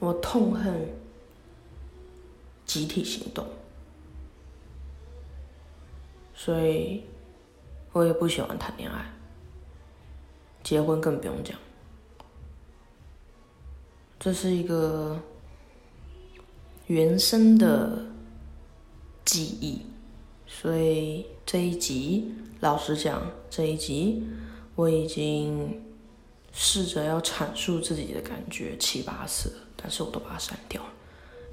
[0.00, 0.88] 我痛恨
[2.64, 3.46] 集体行动，
[6.34, 7.02] 所以
[7.92, 9.12] 我也不喜欢谈恋爱，
[10.62, 11.58] 结婚更不用讲。
[14.20, 15.20] 这是一个
[16.86, 18.04] 原生的
[19.24, 19.82] 记忆，
[20.46, 24.26] 所以这一集，老实讲，这一集
[24.74, 25.82] 我已经
[26.52, 30.82] 试着要阐述自己的感觉七八次，但是我都把它删掉，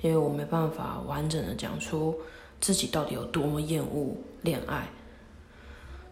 [0.02, 2.20] 因为我没办法完整的讲出
[2.60, 4.88] 自己到底有多么厌恶恋爱。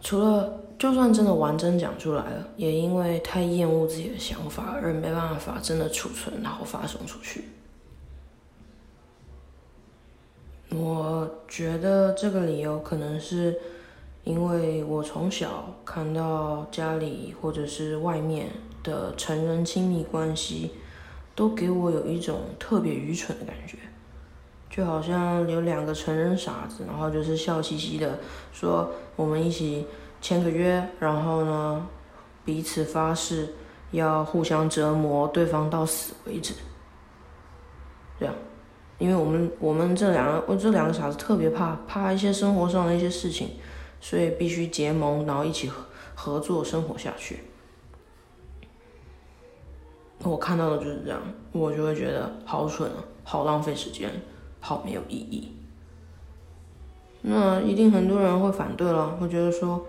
[0.02, 7.45] 除了就算真的完整讲出来了，也因为太厌恶自己的想法而没办法真的储存，然后发送出去。
[10.76, 13.58] 我觉得这个理由可能是
[14.23, 18.50] 因为我从小看到家里或者是外面
[18.84, 20.72] 的成人亲密关系，
[21.34, 23.78] 都给我有一种特别愚蠢的感觉，
[24.70, 28.20] 就好像有两个成人傻子，然后就是笑嘻嘻的
[28.52, 29.88] 说我们一起
[30.22, 31.88] 签个约，然后呢
[32.44, 33.54] 彼此发誓
[33.92, 36.54] 要互相折磨对方到死为止，
[38.20, 38.36] 这样。
[39.00, 43.50] 因为我们我们这两个我这两个傻子特别怕怕一些生活上的一些事情，
[44.00, 45.84] 所以必须结盟，然后一起合
[46.16, 47.39] 合作生活下去。
[50.24, 51.22] 我看到的就是这样，
[51.52, 54.10] 我就会觉得好蠢啊，好浪费时间，
[54.60, 55.52] 好没有意义。
[57.22, 59.86] 那一定很多人会反对了，会觉得说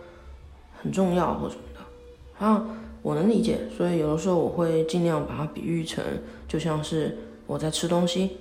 [0.76, 2.46] 很重要或什么的。
[2.46, 2.64] 啊，
[3.02, 6.04] 我能理解，所以有的时候我会尽量把它比喻成，
[6.48, 8.38] 就像是我在吃东西。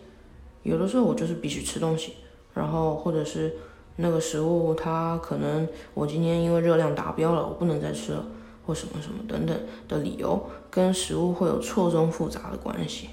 [0.63, 2.13] 有的时候我就是必须吃东西，
[2.53, 3.53] 然后或者是
[3.97, 8.25] 那个食物它可能我今天因为热量达标了，我不能再吃了，
[8.65, 13.09] 或什么什么等等的理由，跟食物会有错综复杂的关系，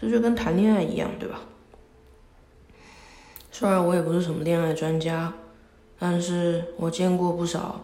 [0.00, 1.40] 这就跟谈恋爱一样，对吧？
[3.50, 5.32] 虽然我也不是什么恋爱专家，
[5.98, 7.80] 但是我见过不少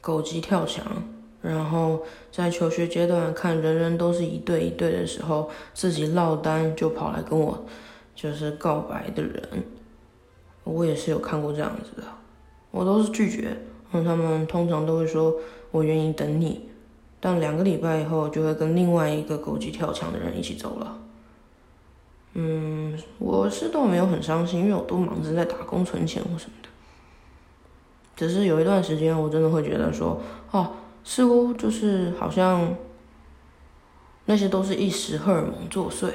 [0.00, 0.84] 狗急跳墙，
[1.42, 7.64] 然后在求学阶段看人人都是一对一对的时候，自己落单就跑来跟我。
[8.16, 9.42] 就是告白的人，
[10.62, 12.06] 我也是有看过这样子的，
[12.70, 13.56] 我都是拒绝。
[13.90, 15.34] 嗯，他们通常都会说
[15.74, 16.68] 我愿意等你，
[17.18, 20.96] 但两个礼拜以后就会跟另外一个狗急跳墙的人一起走了。
[22.34, 26.68] 嗯，我是倒没有很伤心，因为我都忙着在打工存钱或什么的。
[28.14, 30.20] 只是有一段时间，我真的会觉得说，
[30.52, 32.72] 哦，似乎就是好像
[34.26, 36.08] 那些都是一时荷尔蒙作祟。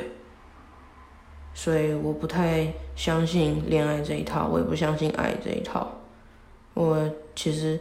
[1.54, 5.96] 所以我不太相信恋爱这一套，我也不相信爱这一套。
[6.76, 7.78] 我其实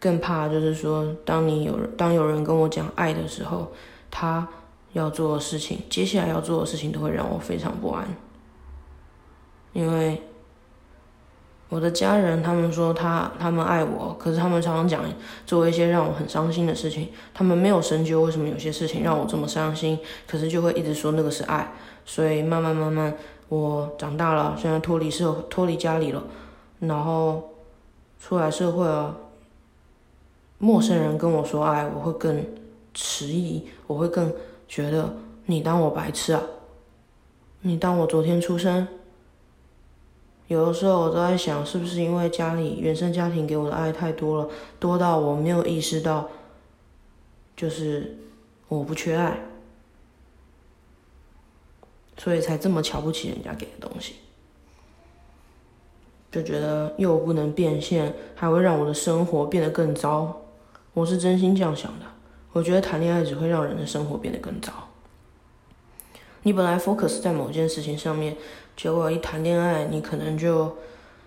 [0.00, 3.72] 更怕就是说，当你有当有人跟我讲爱的时候，
[4.10, 4.46] 他
[4.92, 8.06] 要做的事情，接下来要做的事情都会让我非常不安。
[9.72, 10.22] 因为
[11.68, 15.04] 我的家人他们说他他们爱我，可是他们常常讲
[15.44, 17.10] 做一些让我很伤心的事情。
[17.34, 21.70] 他们没有深究为什么有些事情让我这么伤心，可是就会一直说那个是爱。
[22.06, 23.14] 所以慢慢慢慢，
[23.50, 26.22] 我长大了，现在脱离社脱离家里了，
[26.80, 27.50] 然后
[28.18, 29.14] 出来社会了，
[30.58, 32.44] 陌生人跟我说爱，我会更
[32.92, 34.32] 迟疑，我会更
[34.66, 36.42] 觉得你当我白痴啊？
[37.60, 38.86] 你当我昨天出生？
[40.48, 44.48] 有的时候我都在想，是不是因为家里原生家庭给我的爱太多了，
[44.80, 46.28] 多到我没有意识到，
[47.56, 48.18] 就是
[48.66, 49.38] 我不缺爱。
[52.16, 54.16] 所以才这么瞧不起人家给的东西，
[56.32, 60.40] 就觉得又不能变现，还会让我的生活变得更糟。
[60.98, 62.06] 我是真心这样想的。
[62.52, 64.72] 我觉得谈恋爱只会让人的生活变得更糟。
[66.42, 68.36] 你本来 focus 在某件事情上面，
[68.76, 70.76] 结果一谈恋爱，你可能就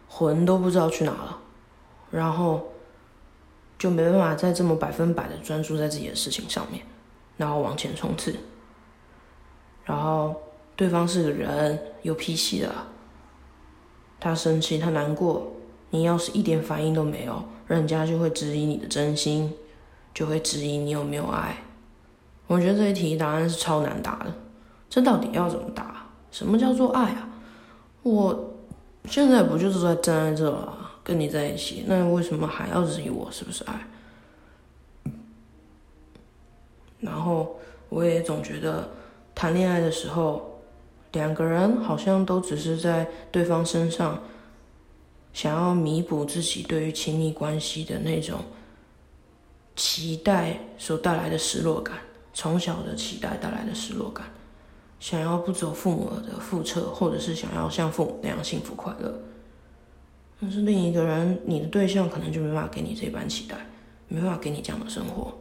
[0.08, 1.40] 魂都不知道去哪了，
[2.12, 2.70] 然后
[3.80, 6.84] 就没办法再这么百分百的专注在自己的事情上面，
[7.38, 8.36] 然后往前冲刺，
[9.86, 10.36] 然后。
[10.74, 12.74] 对方是个人，有脾气的。
[14.20, 15.52] 他生气，他难过，
[15.92, 19.54] 你要是一点反应都没有，人家就会质疑你的真心，
[20.14, 21.58] 就会质疑你有没有爱。
[22.48, 24.34] 我觉得这一题答案是超难答的。
[24.90, 26.06] 这到底要怎么答？
[26.32, 27.30] 什么叫做爱啊？
[28.04, 28.54] 我
[29.06, 33.88] 现在不就是在站在这了，跟你在一起，那为什么还要质疑我是不是爱？
[37.00, 37.60] 然后
[37.90, 38.90] 我也总觉得
[39.34, 40.48] 谈恋爱的时候。
[41.14, 44.18] 两个人好像都只是在对方身上，
[45.34, 48.40] 想要弥补自己对于亲密关系的那种
[49.82, 51.98] 期待所带来的失落感，
[52.36, 54.28] 从小的期待带来的失落感，
[55.00, 59.12] 想要不走父母的覆辙，或者是想要像父母那样幸福快乐。
[60.40, 63.58] 但是另一个人，你的对象可能就没办法给你这般期待，
[64.08, 65.36] 没办法给你这样的生活。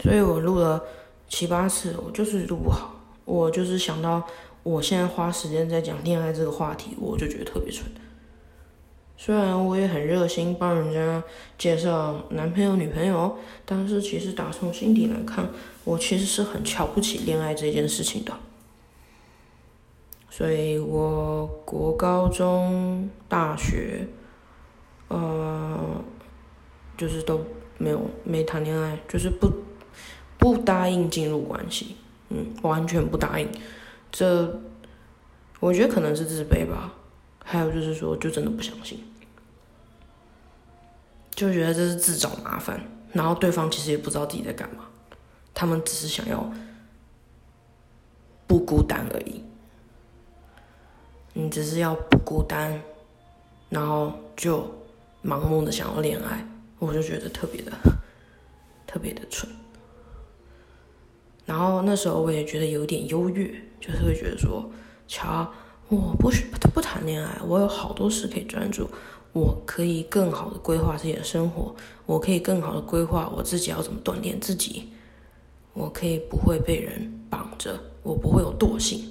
[0.00, 0.82] 所以我录了
[1.28, 2.96] 七八次，我就是录不好。
[3.24, 4.26] 我就是想到
[4.64, 7.86] 我现在花时间在讲恋爱这个话题，我就觉得特别蠢。
[9.16, 11.22] 虽然我也很热心帮人家
[11.56, 15.48] 介绍男朋友女朋友，但是其实打从心底来看，
[15.84, 18.32] 我其实是很瞧不起恋爱这件事情的。
[20.28, 24.06] 所以我国高中、大学，
[25.06, 26.04] 呃，
[26.98, 27.40] 就是都
[27.78, 29.48] 没有没谈恋爱，就是不
[30.36, 31.96] 不答应进入关系，
[32.30, 33.48] 嗯，完全不答应。
[34.10, 34.60] 这
[35.60, 36.92] 我觉得可能是自卑吧，
[37.44, 38.98] 还有就是说，就真的不相信。
[41.30, 42.80] 就觉得这是自找麻烦，
[43.12, 44.86] 然后对方其实也不知道自己在干嘛，
[45.52, 46.50] 他们只是想要
[48.46, 49.42] 不孤单而已。
[51.32, 52.80] 你只是要不孤单，
[53.68, 54.72] 然后就
[55.24, 56.46] 盲目的想要恋爱，
[56.78, 57.72] 我就觉得特别的
[58.86, 59.50] 特别的蠢。
[61.44, 63.48] 然后那时候我也觉得有点优越，
[63.80, 64.70] 就是会觉得说，
[65.08, 65.52] 瞧，
[65.88, 68.88] 我不许不谈恋爱，我有好多事可以专注。
[69.32, 71.74] 我可以更好的规划自己的生活，
[72.06, 74.90] 我可以更好的规划我自己要怎么锻炼自己，
[75.72, 79.04] 我可以不会被人绑着，我不会有惰性，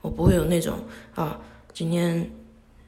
[0.00, 0.78] 我不会有那种
[1.16, 1.40] 啊，
[1.72, 2.30] 今天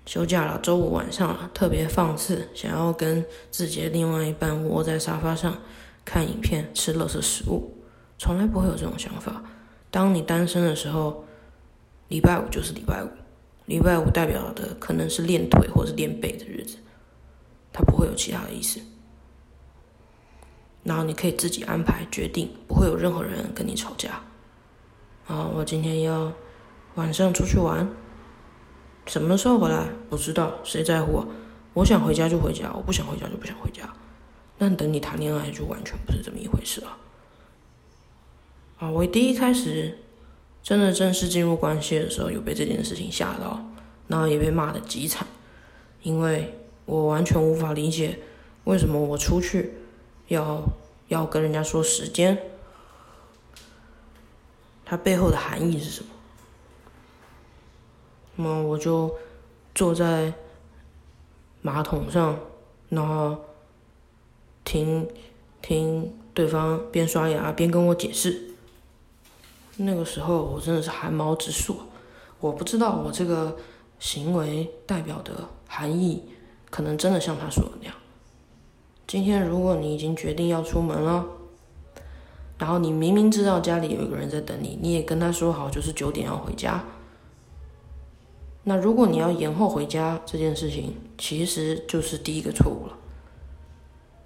[0.06, 5.58] 休假了，周五晚上了，特别放肆，想要跟自己的另外一半窝在沙发上
[6.04, 7.74] 看影片、吃乐色食物，
[8.18, 9.42] 从来不会有这种想法。
[9.90, 11.24] 当你单身的时候，
[12.08, 13.08] 礼拜五就是礼拜五。
[13.66, 16.78] 礼拜五代表的可能是练腿或是练背的日子，
[17.70, 18.80] 它不会有其他的意思。
[20.84, 24.22] 然后你可以自己安排决定，不会有任何人跟你吵架。
[25.26, 26.32] 啊，我今天要
[26.94, 27.86] 晚上出去玩，
[29.04, 31.26] 什么时候回来不知道，谁在乎？
[31.74, 33.86] 我想回家就回家，我不想回家就不想回家。
[34.56, 36.96] 但等你谈恋爱就完全不是这么一回事了。
[38.78, 39.98] 啊，我第一开始。
[40.62, 43.64] 真的正式进入关系的时候，有被这件事情吓到，
[44.06, 45.26] 然后也被骂的极惨，
[46.02, 48.18] 因为我完全无法理解
[48.64, 49.72] 为什么我出去
[50.28, 50.62] 要
[51.08, 52.36] 要跟人家说时间，
[54.84, 56.10] 它背后的含义是什么？
[58.36, 59.14] 那么我就
[59.74, 60.32] 坐在
[61.62, 62.38] 马桶上，
[62.88, 63.36] 然后
[64.64, 65.08] 听
[65.62, 68.47] 听对方边刷牙边跟我解释。
[69.80, 71.76] 那个时候我真的是汗毛直竖，
[72.40, 73.56] 我不知道我这个
[74.00, 75.32] 行为代表的
[75.68, 76.24] 含义，
[76.68, 77.94] 可能真的像他说的那样。
[79.06, 81.24] 今天如果你已经决定要出门了，
[82.58, 86.84] 然后你明明知道家里有一个人在等你，你也跟他说好就是九点要回家，
[88.64, 92.98] 那如果你要延后回家这件事情，其实就是第一个错误了，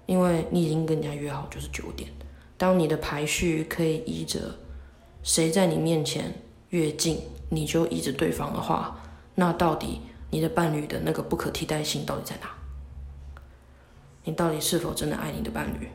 [0.07, 2.09] 因为你已经跟人家约好就是九点，
[2.57, 4.39] 当你的排序可以依着。
[5.23, 8.99] 谁在你面前越近，你就依着对方的话，
[9.35, 12.49] 那到底你的伴侣的那个不可替代性到底在哪？
[14.25, 15.89] 你到底是否真的爱你的伴侣？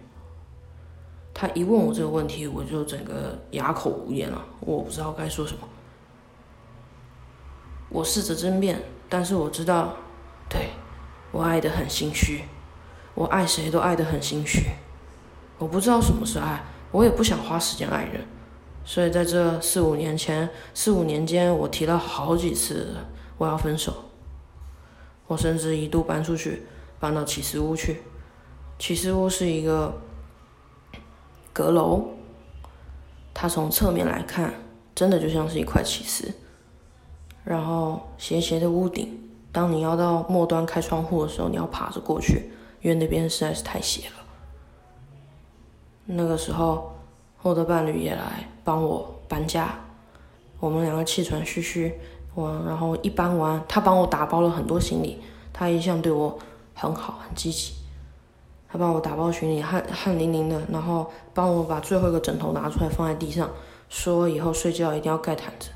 [1.35, 5.69] 他一问我这个问题，我就整个哑口无言了，我不知道该说什么。
[7.91, 9.95] 我试着争辩，但是我知道，
[10.49, 10.71] 对
[11.31, 12.45] 我爱的很心虚，
[13.15, 14.63] 我爱谁都爱的很心虚，
[15.59, 18.27] 我不知道什么是爱，我也不想花时间爱人。
[18.89, 22.97] 所以在这四五年前，四五年间，我提了好几次
[23.37, 23.93] 我要分手。
[25.27, 26.63] 我甚至一度搬出去，
[26.99, 28.01] 搬到起司屋去。
[28.79, 29.93] 起司屋是一个
[31.53, 32.03] 阁楼，
[33.35, 34.55] 它从侧面来看，
[34.95, 36.33] 真的就像是一块起司。
[37.45, 39.21] 然后斜斜的屋顶，
[39.53, 44.15] 当你要到末端开窗户的时候，你要爬着过去，因为那边实在是太斜了。
[46.07, 46.95] 那个时候。
[47.43, 49.69] 我的伴侣也来帮我搬家，
[50.59, 51.95] 我们两个气喘吁吁，
[52.35, 55.21] 我然后一搬完，他帮我打包了很多行李，
[55.53, 56.37] 他一向对我
[56.75, 57.75] 很好，很积极，
[58.69, 63.49] 他帮我打包行李，汗汗淋淋的，然后帮我把最后一个枕头拿出来放在地上，
[63.89, 65.71] 说以后睡觉一定要盖毯子。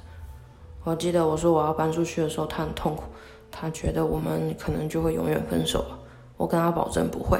[0.83, 3.05] 我记得我说我要搬出去的时候，他很痛苦，
[3.53, 5.99] 他觉得我们可能就会永远分手了。
[6.37, 7.39] 我跟他保证不会，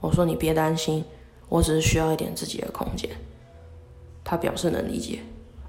[0.00, 1.04] 我说你别担心，
[1.50, 3.10] 我只是需要一点自己的空间。
[4.24, 5.20] 他表示能理解，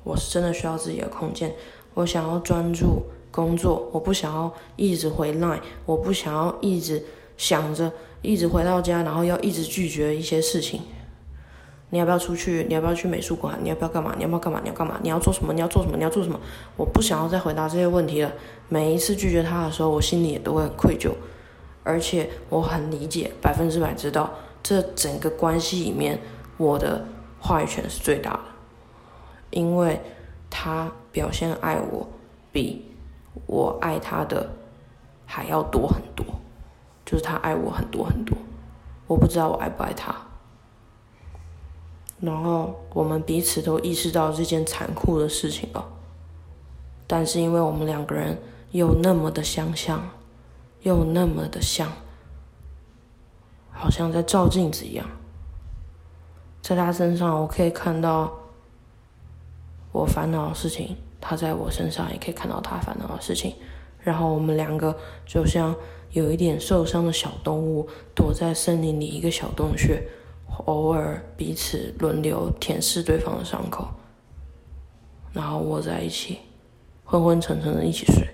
[0.04, 1.54] 我是真的需要自己的空间，
[1.94, 7.04] 我想要专注工作，我不想要一直回来，我不想要一直
[7.38, 7.92] 想着，
[8.22, 10.82] 一直回到家，然后要一直拒绝一些事情。
[11.90, 12.66] 你要不要出去？
[12.68, 13.56] 你要不要去美术馆？
[13.62, 14.16] 你要不要干嘛？
[14.18, 14.60] 你要不要干嘛？
[14.64, 15.00] 你要干嘛？
[15.04, 15.54] 你要做什么？
[15.54, 15.96] 你要做什么？
[15.96, 16.40] 你要做什么？
[16.76, 18.34] 我不想要再回答这些问题了。
[18.68, 21.12] 每一次拒绝他的时候，我心里也都会很愧疚，
[21.84, 24.34] 而且我很理解，百分之百知道，
[24.64, 26.20] 这整个关系里面，
[26.58, 27.06] 我的
[27.44, 28.40] 话语权是最大的，
[29.50, 30.00] 因为
[30.50, 32.08] 他表现爱我，
[32.54, 32.90] 比
[33.46, 34.50] 我爱他的
[35.26, 36.26] 还要多很多，
[37.06, 38.38] 就是他爱我很多很多，
[39.08, 40.16] 我不知道我爱不爱他。
[42.22, 45.86] 然后我们彼此都意识到这件残酷的事情了，
[47.06, 50.02] 但是因为我们两个人又那么的相像，
[50.84, 51.92] 又那么的像，
[53.70, 55.06] 好像在照镜子一样，
[56.64, 58.34] 在他身上我可以看到
[59.92, 63.54] 我烦恼的事情，他在我身上也可以看到他烦恼的事情，
[64.00, 65.76] 然后我们两个就像
[66.12, 70.02] 有一点受伤的小动物，躲在森林里一个小洞穴。
[70.66, 73.88] 偶尔彼此轮流舔舐对方的伤口，
[75.32, 76.38] 然后窝在一起，
[77.04, 78.28] 昏昏沉沉的一起睡，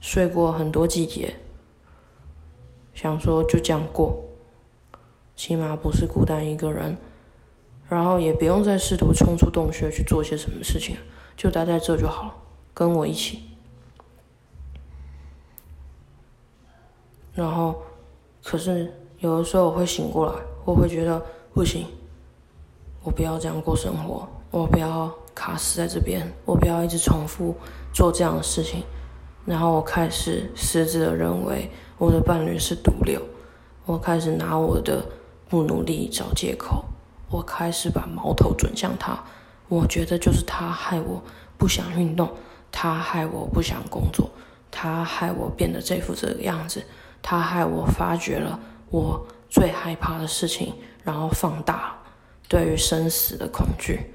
[0.00, 1.34] 睡过很多季节，
[2.94, 4.24] 想说就这样过，
[5.36, 6.96] 起码不是孤单一个人，
[7.88, 10.96] 然后也不用再试图冲出洞穴去做些什么事情，
[11.36, 12.34] 就待在这就好了，
[12.72, 13.40] 跟我一起。
[17.34, 17.82] 然后，
[18.42, 21.20] 可是有的时候我会醒过来，我会觉得。
[21.54, 21.86] 不行，
[23.04, 27.54] 我不要这样过生活，我不要卡死在这边，我不要一直重复
[27.92, 28.82] 做这样的事情。
[29.46, 33.22] 然后我开始私自的认为我的伴侣是毒瘤，
[33.86, 35.06] 我开始拿我的
[35.48, 36.84] 不努力找借口，
[37.30, 39.24] 我开始把矛头转向他。
[39.68, 41.22] 我觉得就是他害我
[41.56, 42.30] 不想运动，
[42.70, 44.30] 他害我不想工作，
[44.70, 46.84] 他害我变得这副这个样子，
[47.22, 50.74] 他害我发觉了我最害怕的事情。
[51.04, 51.98] 然后放大
[52.48, 54.14] 对于生死的恐惧，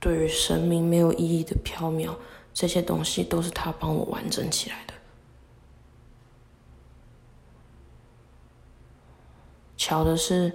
[0.00, 2.12] 对于生命没有意义的飘渺，
[2.52, 4.94] 这些东西都是他帮我完整起来的。
[9.76, 10.52] 巧的是，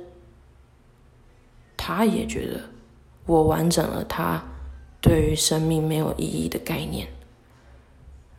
[1.93, 2.61] 他也觉得
[3.25, 4.41] 我完整了他
[5.01, 7.07] 对于生命没有意义的概念。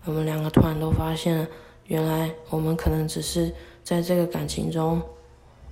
[0.04, 1.46] 我们两个突然都发现，
[1.86, 3.54] 原来我们可能只是
[3.84, 5.00] 在这个感情中。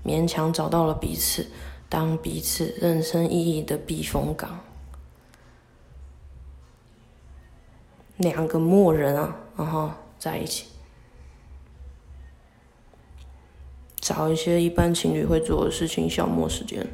[0.05, 1.47] 勉强找到了彼此，
[1.89, 4.61] 当彼此人生意义的避风港。
[8.17, 10.69] 两个陌人啊，然后在一起，
[13.97, 16.87] 找一些一般情侣会做的事情消磨时间。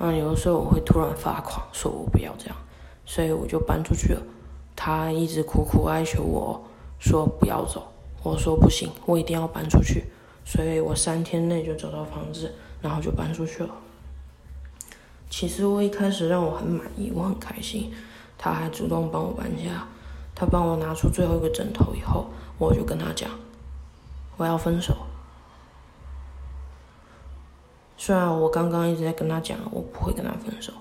[0.00, 2.56] 啊，有的时候我会突然发狂，说我不要这样，
[3.04, 4.22] 所以我就搬出去了。
[4.74, 6.58] 他一直苦苦哀求我
[6.98, 7.86] 说不要走，
[8.22, 10.06] 我说不行，我一定要搬出去。
[10.42, 13.68] 所以我三天内就找到房子，然后就搬出去了。
[15.28, 17.92] 其实我一开始让我很满意，我很开心。
[18.38, 19.86] 他还主动帮我搬家，
[20.34, 23.28] 他帮我拿出最后一个枕头以后，我就跟他讲，
[24.38, 24.96] 我要分手。
[28.02, 30.72] 虽然我刚刚一直在跟他讲我不会跟他分手，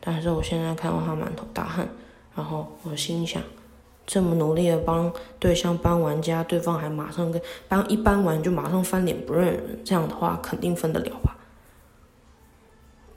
[0.00, 1.86] 但是我现在看到他满头大汗，
[2.34, 3.42] 然后我心想。
[4.06, 11.36] 这么努力的帮对象搬完家，对方还马上跟搬一搬完就马上翻脸不认人，这样的话肯定分得了吧？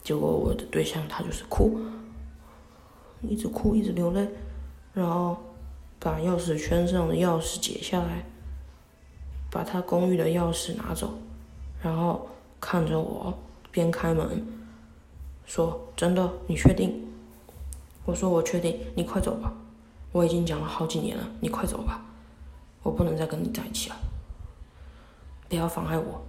[0.03, 1.79] 结果我的对象他就是哭，
[3.21, 4.27] 一直哭一直流泪，
[4.93, 5.37] 然后
[5.97, 8.25] 把钥匙圈上的钥匙解下来，
[9.49, 11.13] 把他公寓的钥匙拿走，
[11.81, 12.27] 然后
[12.59, 13.33] 看着我
[13.75, 14.41] 边开门，
[15.45, 17.05] 说：“真的，你确定？”
[18.05, 19.51] 我说：“我确定，你快走吧。”
[20.13, 22.05] 我已经讲了好几年了，你快走吧，
[22.83, 23.97] 我不能再跟你在一起了，
[25.49, 26.23] 不要妨碍我。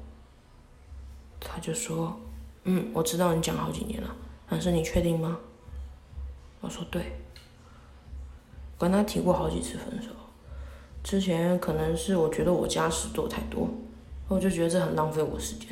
[1.39, 2.19] 他就说
[2.65, 4.13] ：“嗯，我知道你讲好几年了，
[4.49, 5.39] 但是你确定吗？”
[6.61, 7.21] 我说：“对。”
[8.77, 10.11] 跟他提过好几次分手，
[11.05, 13.71] 之前可能是我觉得我家事做太多，
[14.27, 15.69] 我就觉得这很浪费我时间。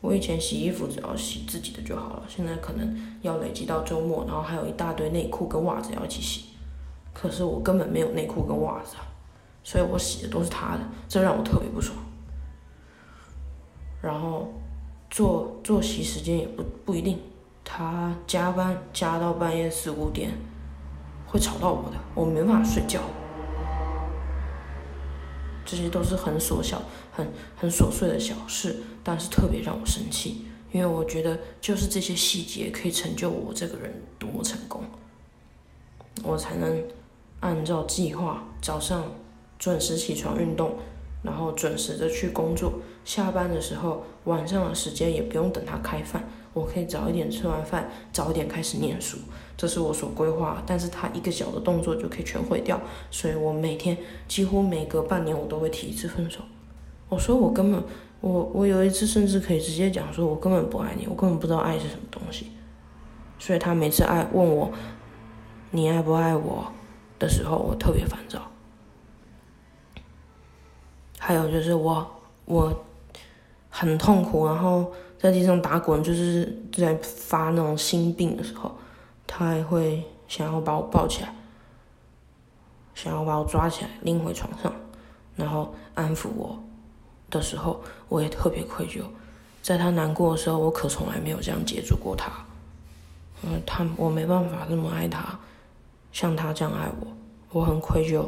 [0.00, 6.44] 我以前洗衣服只要洗自己的就好了，现在可能要累积到周末，然后还有一大堆内裤跟袜子要一起洗。
[7.12, 8.96] 可是我根本没有内裤跟袜子，
[9.62, 11.96] 所以我洗的都是他的，这让我特别不爽。
[14.00, 14.48] 然后
[15.10, 17.18] 作作息时间也不不一定，
[17.62, 20.30] 他加班加到半夜四五点，
[21.26, 23.00] 会吵到我的，我没办法睡觉。
[25.66, 26.80] 这些都是很琐小、
[27.12, 34.82] 很很琐碎的小事，但是特别让我生气，因为我觉得就是这些细节可以成就我这个人多么成功，
[36.22, 36.82] 我才能。
[37.42, 39.02] 按照计划早上
[39.58, 40.76] 准时起床运动，
[41.22, 42.74] 然后准时的去工作。
[43.02, 49.16] 下班的时候，晚上的时间也不用等他开饭，我可以早一点吃完饭，早一点开始念书。
[49.56, 52.78] 这是我所规划，但是他一个小的动作就可以全毁掉，
[53.10, 53.96] 所以我每天
[54.28, 56.40] 几乎每隔半年我都会提一次分手。
[57.10, 57.84] 我说我根本，
[58.22, 62.50] 我我有一次甚至可以直接讲说，我根本不爱你，我根本不知道爱是什么东西。
[63.38, 64.70] 所以他每次爱问我，
[65.70, 66.72] 你爱不爱我
[67.18, 68.40] 的时候，我特别烦躁。
[71.18, 72.06] 还有就是我
[72.46, 72.84] 我
[73.68, 78.74] 很痛苦，然后在地上打滚，就是在发那种心病的时候。
[79.26, 81.32] 他还会想要把我抱起来，
[82.96, 84.72] 想要把我抓起来拎回床上，
[85.36, 86.58] 然后安抚我
[87.30, 89.02] 的时候，我也特别愧疚。
[89.62, 92.30] 在他难过的时候，我可从来没有这样接住过他。
[93.42, 95.38] 嗯，他我没办法那么爱他，
[96.12, 97.06] 像他这样爱我，
[97.50, 98.26] 我很愧疚，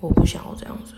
[0.00, 0.94] 我不想要这样子。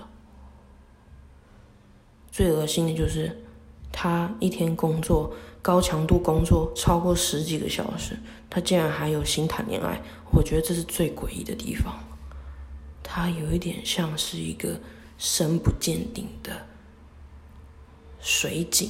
[2.32, 3.44] 最恶心的就是
[3.92, 5.32] 他一天工作。
[5.64, 8.14] 高强度工作超过十几个小时，
[8.50, 9.98] 他竟然还有心谈恋爱，
[10.30, 11.94] 我觉得这是最诡异的地方。
[13.02, 14.78] 他有一点像是一个
[15.16, 16.52] 深不见底的
[18.24, 18.88] 水井，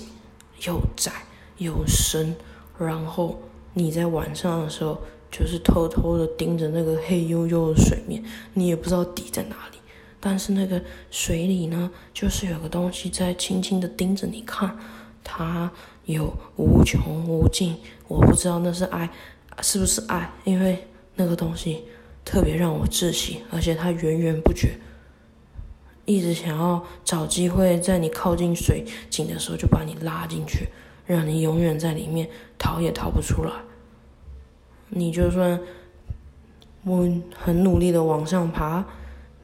[0.64, 1.10] 又窄
[1.58, 2.34] 又深。
[2.78, 4.98] 然后你在晚上的时候，
[5.30, 8.24] 就是偷偷的盯着那个黑黝黝的水面，
[8.54, 9.78] 你也不知道底在哪里。
[10.20, 14.78] 但是那个水里呢，就是有个东西在轻轻的盯着你看，
[15.24, 15.70] 它。
[16.06, 19.08] 有无穷无尽，我不知道那是爱，
[19.62, 20.30] 是不是爱？
[20.44, 21.82] 因为那个东西
[22.26, 24.78] 特别让我窒息，而且它源源不绝，
[26.04, 30.68] 一直想要找机会在你靠近水井的时候就把你拉进去，
[31.06, 33.52] 让你永远在里面逃也逃不出来。
[34.88, 35.60] 你就算
[36.84, 38.84] 我很努力的往上爬，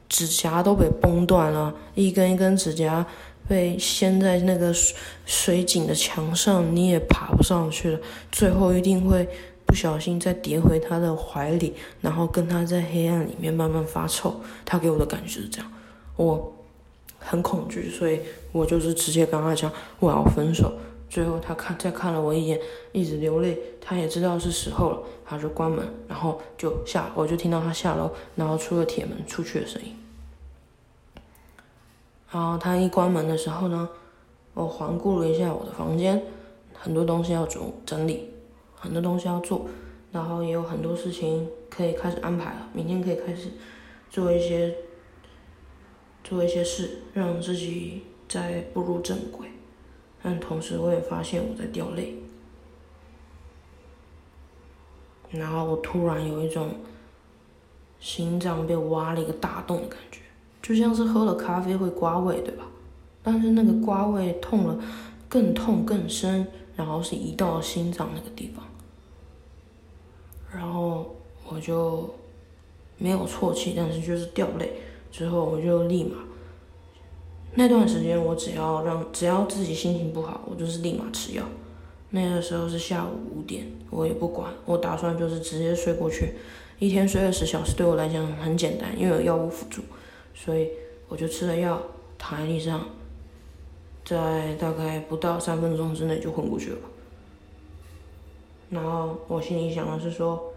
[0.07, 3.05] 指甲都被崩断了，一根一根指甲。
[3.49, 7.99] 被掀在那个水水井的墙上，你也爬不上去了。
[8.31, 9.27] 最后一定会
[9.65, 14.39] 不小心再跌回他的怀里，然后跟他在黑暗里面慢慢发臭。
[14.63, 15.69] 他给我的感觉是这样，
[16.15, 16.53] 我
[17.23, 18.19] 很恐惧，所以
[18.51, 20.73] 我就是直接跟他讲我要分手。
[21.09, 22.59] 最后他看再看了我一眼，
[22.93, 29.93] 一直流泪，他也知道是时候了，他就关门，然后就下，我就听到他下楼，然后出了铁门出去的声音。
[32.31, 33.89] 然后他一关门的时候呢，
[34.53, 36.23] 我环顾了一下我的房间，
[36.73, 38.29] 很多东西要整整理，
[38.73, 39.65] 很多东西要做，
[40.13, 42.69] 然后也有很多事情可以开始安排了。
[42.71, 43.49] 明天可以开始
[44.09, 44.73] 做一些
[46.23, 49.47] 做一些事，让自己再步入正轨。
[50.23, 52.15] 但同时，我也发现我在掉泪，
[55.31, 56.75] 然后我突然有一种
[57.99, 60.21] 心脏被挖了一个大洞的感觉。
[60.61, 62.67] 就像是喝了咖啡会刮胃，对吧？
[63.23, 64.79] 但是那个刮胃痛了，
[65.27, 68.63] 更痛更深，然后是移到心脏那个地方，
[70.53, 71.15] 然后
[71.47, 72.13] 我就
[72.99, 74.71] 没有啜泣，但是就是掉泪。
[75.11, 76.15] 之后我就立马，
[77.55, 81.43] 那段时间我只要让只要自己心情不好，我就是立马吃药。
[82.11, 86.33] 那个时候是下午五点，我也不管，我打算就是直接睡过去。
[86.79, 89.81] 一天睡二十小时对我来讲很简单，因为有药物辅助。
[90.33, 90.69] 所以
[91.07, 91.81] 我就吃了药，
[92.17, 92.85] 躺在地上，
[94.03, 96.77] 在大概不到三分钟之内就昏过去了。
[98.69, 100.53] 然后我心里想的是说，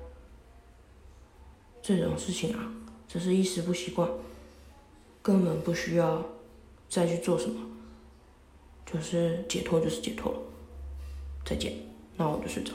[1.82, 2.72] 这种事情啊，
[3.06, 4.08] 只是一时不习惯，
[5.24, 6.22] 根本不需要
[6.86, 7.66] 再去做什么，
[8.84, 10.38] 就是解脱就是解脱了。
[11.46, 11.72] 再见，
[12.18, 12.74] 那我就睡着。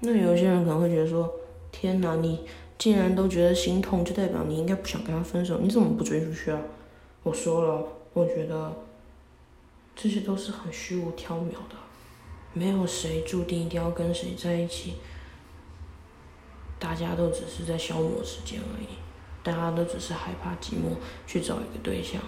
[0.00, 1.30] 那有些人可能会觉得说
[1.70, 2.46] ：“天哪，你
[2.78, 6.62] 既然都觉得心痛，就代表你应该不想跟他分手，你怎么不追出去啊？”
[7.22, 8.74] 我说了，我觉得
[9.94, 11.76] 这些都是很虚无缥缈的，
[12.52, 14.94] 没有谁注定一定要跟谁在一起，
[16.78, 18.86] 大家都只是在消磨时间而已，
[19.42, 22.20] 大家都只是害怕寂寞去找一个对象。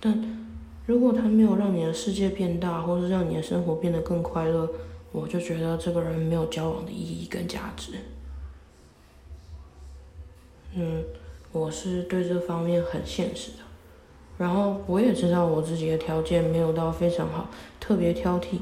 [0.00, 0.48] 但
[0.86, 4.68] 如果他没有让你的世界变大，或是让你的生活变得更快乐，
[5.12, 7.92] 我就觉得这个人没有交往的意义跟价值。
[10.74, 11.04] 嗯，
[11.52, 13.58] 我是对这方面很现实的。
[14.40, 18.56] 然后我也知道我自己的条件没有到非常好，特别挑剔。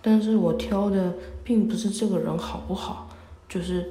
[0.00, 1.12] 但是我挑的
[1.42, 3.10] 并不是这个人好不好，
[3.48, 3.90] 就是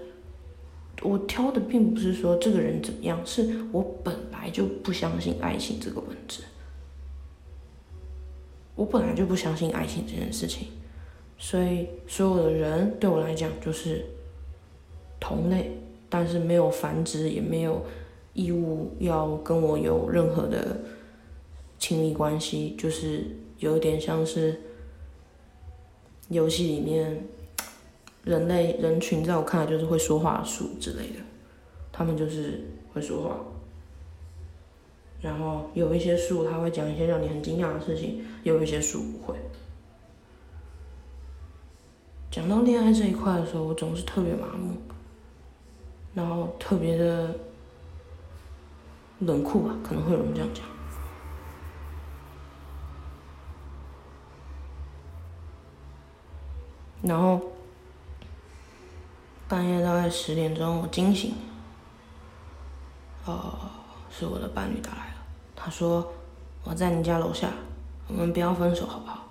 [1.02, 6.42] 我挑的并不是说这个人怎么样，是我本来就不相信爱情这个本质。
[8.76, 10.70] 我本来就不相信爱情这件事情。
[11.38, 14.06] 所以所有的人对我来讲就是
[15.20, 15.70] 同类，
[16.08, 17.86] 但是没有繁殖，也没有
[18.32, 20.80] 义务要跟我有任何的
[21.78, 23.26] 亲密关系，就是
[23.60, 24.60] 有点像是
[26.30, 27.26] 游戏里面
[28.24, 31.20] 人类人群，在我看来就是会说话的树之类的，
[31.92, 33.40] 他们就是会说话。
[35.22, 39.36] 然后有一些树，他会讲一些让你很惊讶的事情；有一些树不会。
[42.30, 44.76] 讲到恋爱这一块的时候，我总是特别麻木，
[46.14, 47.34] 然后特别的
[49.20, 50.75] 冷酷吧，可能会有人这样讲。
[57.06, 57.40] 然后
[59.48, 61.36] 半夜大概十点钟，我惊醒，
[63.26, 63.54] 哦，
[64.10, 65.24] 是我的伴侣打来了。
[65.56, 66.12] 他说
[66.66, 67.52] ：“我在你家楼下，
[68.08, 69.24] 我们不要分手好不好？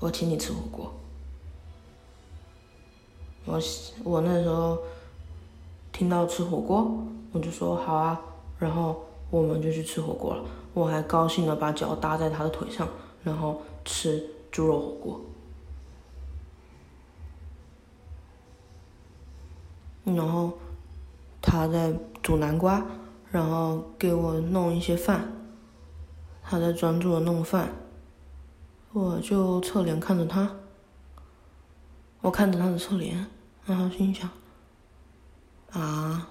[0.00, 0.92] 我请你吃火锅。”
[3.46, 3.60] 我
[4.02, 4.78] 我那时候
[5.92, 6.92] 听到吃火锅，
[7.30, 8.20] 我就说好啊，
[8.58, 9.00] 然后
[9.30, 10.44] 我们就去吃火锅了。
[10.74, 12.88] 我还高兴的把脚搭在他的腿上，
[13.22, 15.20] 然后吃猪肉火锅。
[20.04, 20.58] 然后
[21.40, 22.84] 他在煮南瓜。
[23.30, 25.32] 然后给我弄一些饭，
[26.42, 27.72] 他在专注的弄饭，
[28.92, 30.54] 我就侧脸看着他，
[32.20, 33.26] 我看着他的侧脸，
[33.64, 34.28] 然后心想：
[35.70, 36.28] 啊，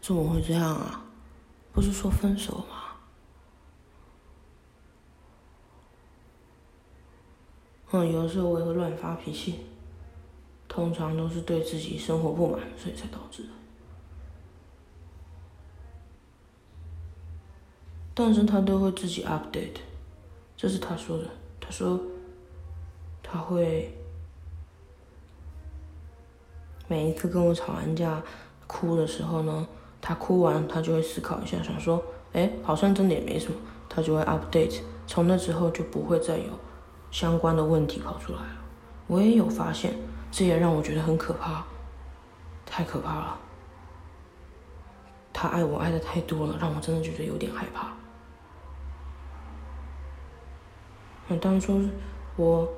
[0.00, 1.04] 怎么会这样啊？
[1.72, 2.96] 不是说分手吗？
[7.92, 9.60] 嗯，有的时候我也会乱发脾气，
[10.80, 13.50] 通常都是对自己生活不满，所以才导致的。
[18.14, 19.76] 但是他都会自己 update，
[20.56, 21.24] 这是他说的。
[21.60, 22.00] 他说
[23.22, 23.94] 他会
[26.88, 28.22] 每一次跟我吵完架
[28.66, 29.68] 哭的时候呢，
[30.00, 34.80] 他哭完他就会思考一下，想说，哎，好像真的也没什么，他就会 update。
[35.06, 36.58] 从那之后就不会再有
[37.10, 38.64] 相关的问题跑出来了。
[39.08, 39.94] 我也有发现，
[40.30, 41.64] 这也让我觉得很可怕，
[42.64, 43.38] 太可怕了。
[45.32, 47.90] 他爱我爱的太多了，让我真的觉得有点害怕。
[51.40, 51.80] 当初
[52.36, 52.68] 我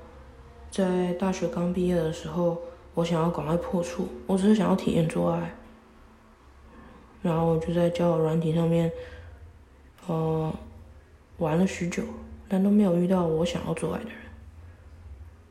[0.70, 2.60] 在大学刚毕业的时候，
[2.94, 5.54] 我想要赶快破处，我只是想要体验做爱，
[7.22, 8.92] 然后我就在交友软体上面，
[10.06, 10.52] 呃，
[11.38, 12.02] 玩了许久，
[12.48, 14.18] 但都没有遇到我想要做爱的人。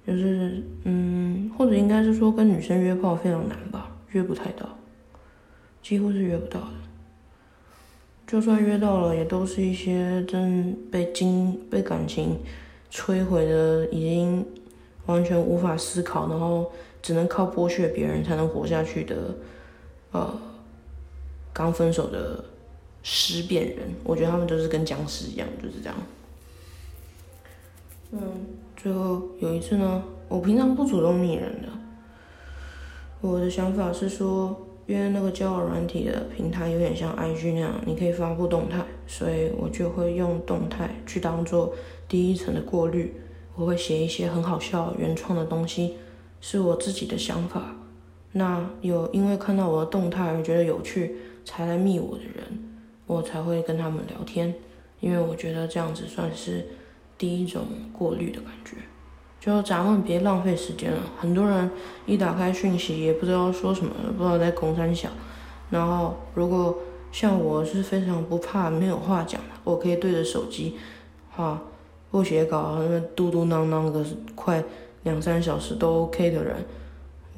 [0.06, 1.21] 就是，嗯，
[1.58, 4.68] 或者应该是说跟女生约炮非常难吧，约不太到，
[5.82, 6.68] 几乎是约不到的。
[8.28, 12.40] 就算约到了，也都是一些真被经被感情。
[12.94, 14.46] 摧毁的已经
[15.06, 16.70] 完全无法思考，然后
[17.02, 19.16] 只能靠剥削别人才能活下去的，
[20.12, 20.38] 呃，
[21.54, 22.44] 刚分手的
[23.02, 25.96] 尸变人，我觉得他们都是跟僵尸一样，就是这样。
[28.12, 28.20] 嗯，
[28.76, 31.67] 最后有一次呢，我平常不主动密人的，
[33.20, 41.74] 我的想法是说，因为那个交友软体的平台有点像 IG 那样，你可以发布动态，所以我就会用动态去当做。
[42.08, 43.13] 第一层的过滤，
[43.58, 45.96] 我会写一些很好笑、原创的东西，
[46.39, 47.76] 是我自己的想法。
[48.32, 54.56] 那有因为看到我的动态而觉得有趣才来密我的人，我才会跟他们聊天，
[55.02, 56.65] 因为我觉得这样子算是
[57.17, 58.78] 第一种过滤的感觉。
[59.42, 61.70] 就咱们别浪费时间了，很多人
[62.06, 65.10] 一打开讯息也不知道说什么，不知道在公三小。
[65.72, 66.78] 然后如果
[67.12, 70.78] 像我是非常不怕没有话讲的，我可以对着手机，
[71.36, 71.60] 哈。
[72.12, 74.62] 不写稿，那嘟嘟囔囔个快
[75.04, 76.58] 两三小时都 OK 的人，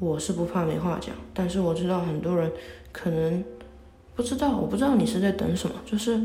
[0.00, 1.14] 我是不怕没话讲。
[1.32, 2.50] 但是我知道很多人
[2.90, 3.44] 可能
[4.16, 5.76] 不知道，我不知道你是在等什么。
[5.86, 6.20] 就是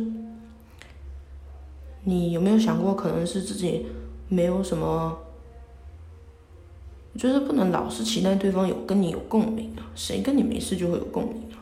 [2.05, 3.85] 你有没有想过，可能是自己
[4.27, 5.15] 没有什么，
[7.19, 9.91] 就是不能老是期待对方有跟你有共鸣啊？
[9.93, 11.59] 谁跟你没事就会有共鸣啊？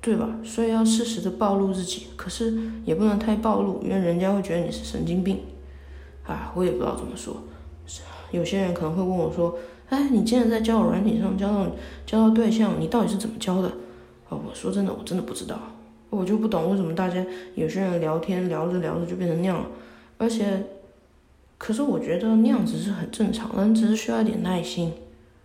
[0.00, 0.28] 对吧？
[0.42, 5.38] 所以要适时的暴露自己，可是也不能太暴露，因为人家会觉得你是神经病。
[6.26, 7.44] 啊，我也不知道怎么说。
[8.32, 9.56] 有些人可能会问我说
[9.88, 11.70] ：“哎，你既然在交友软体上交到
[12.04, 13.68] 交到对象，你到底是怎么交的？”
[14.28, 15.56] 啊，我说真的，我真的不知道。
[16.10, 19.66] 我就不懂为什么大家有些人聊天聊着聊着就变成那样了。
[20.18, 20.64] 而且，
[21.58, 24.92] 可是我觉得那样子是很正常的，只是需要一点耐心，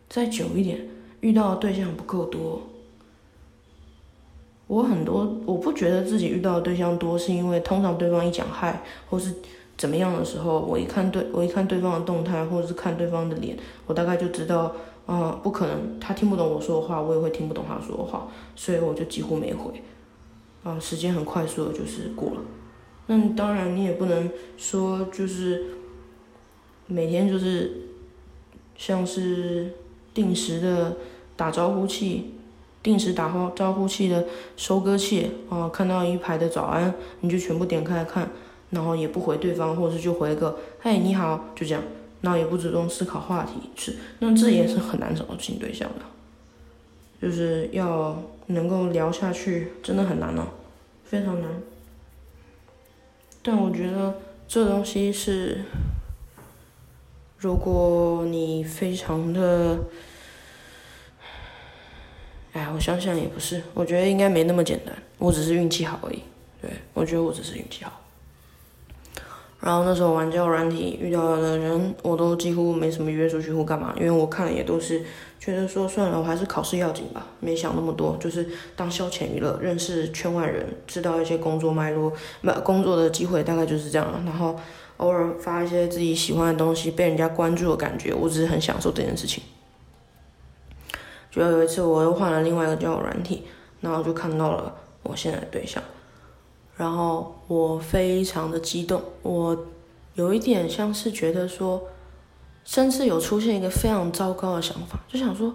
[0.10, 0.88] 再久一点，
[1.22, 2.62] 遇到的对象不够多。
[4.68, 9.34] 我很多，我不觉得自己遇到的对象多，是因为通常对方一讲嗨，或是
[9.78, 14.72] 怎么样的时候，我一看对，我一看对方的动态，或者是看对方的脸，我大概就知道，
[15.08, 19.82] 啊，不可能，他听不懂我说的话，我也会听不懂他说的话，所以我就几乎没回，
[20.64, 22.42] 啊，时间很快速的就是过了。
[23.08, 25.64] 那当然，你也不能说就是
[26.90, 27.72] 每天就是
[28.76, 29.72] 像是
[30.14, 30.98] 定时的
[31.38, 32.34] 打招呼器，
[32.84, 34.26] 定时打呼招呼器的
[34.58, 38.30] 收割器啊，看到一排的早安，你就全部点开看。
[38.72, 41.82] 然后也不回对方，或者是就回个“嘿，你好”，就这样，
[42.22, 46.06] 然后也不主动思考话题，是那这也是很难找到新对象的，
[47.20, 50.44] 就是要能够聊下去，真的很难哦，
[51.04, 51.50] 非常难。
[53.42, 55.64] 但我觉得这东西是，
[57.40, 59.80] 如果你非常的，
[62.52, 66.22] 哎，我想想也不是，我觉得应该没那么简单，我只是运气好而已，
[66.62, 67.94] 对我觉得我只是运气好。
[69.62, 75.02] 然后那时候玩交友软体遇到的人，我都几乎没什么约出去或干嘛，因为我看了也都是
[75.40, 84.22] 觉得说算了，我还是考试要紧吧，没想那么多，就是当消遣娱乐，认识圈外人，知道一些工作脉络，没工作的机会大概就是这样了。
[84.26, 84.58] 然后
[85.00, 89.44] 偶尔发一些自己喜欢的东西，被人家关注的感觉，我只是很享受这件事情。
[91.32, 93.44] 就有一次我又换了另外一个交友软体，
[93.82, 95.82] 然后就看到了我现在的对象。
[96.76, 99.66] 然后我非常的激动，我
[100.16, 101.82] 有一点像是觉得说，
[102.64, 105.54] 甚至有出现一个非常糟糕的想法，就想说，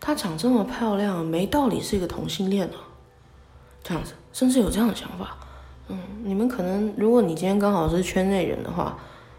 [0.00, 2.76] 她长这么漂亮，没道理是一个同性恋啊，
[3.82, 5.38] 这样子，甚至有这样的想法。
[5.88, 8.98] 嗯，你们可能，如果你今天刚好是圈内人的话，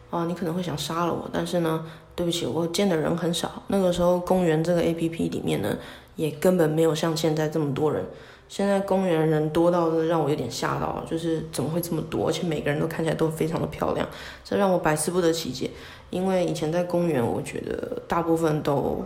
[0.09, 5.77] 啊，你可能会想杀了我，但是呢，对不起，我见的人很少，那个时候公园这个 A P P 里面呢，
[6.15, 8.05] 也根本没有像现在这么多人。
[8.49, 14.07] 现在公园人多到让我有点吓到，就是怎么会这么多，而且每个人都看起来都非常的漂亮，
[14.43, 15.71] 这让我百思不得其解。
[16.11, 19.03] 因为以前在公园，我觉得大部分都，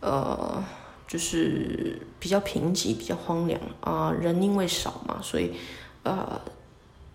[0.00, 0.64] 呃，
[1.06, 5.52] 就是比较贫瘠、比较荒凉啊，人因为少嘛，所以，
[6.02, 6.40] 呃，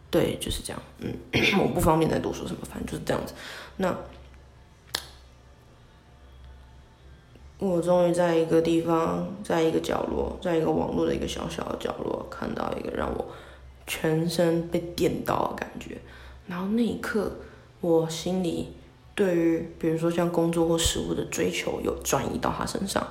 [0.10, 0.82] 对，就是这样。
[0.99, 1.13] 嗯，
[1.60, 3.34] 我不方便再多说什么，反正就是这样子。
[3.77, 3.95] 那。
[7.63, 13.23] 我终于在一个地方，在一个角落，在一个网络的一个小小的角落，看到一个让我
[13.86, 15.95] 全身被电到的感觉。
[16.47, 17.32] 然后那一刻，
[17.80, 18.73] 我心里
[19.13, 23.08] 对于比如说像工作或食物的追求有转移到他身上。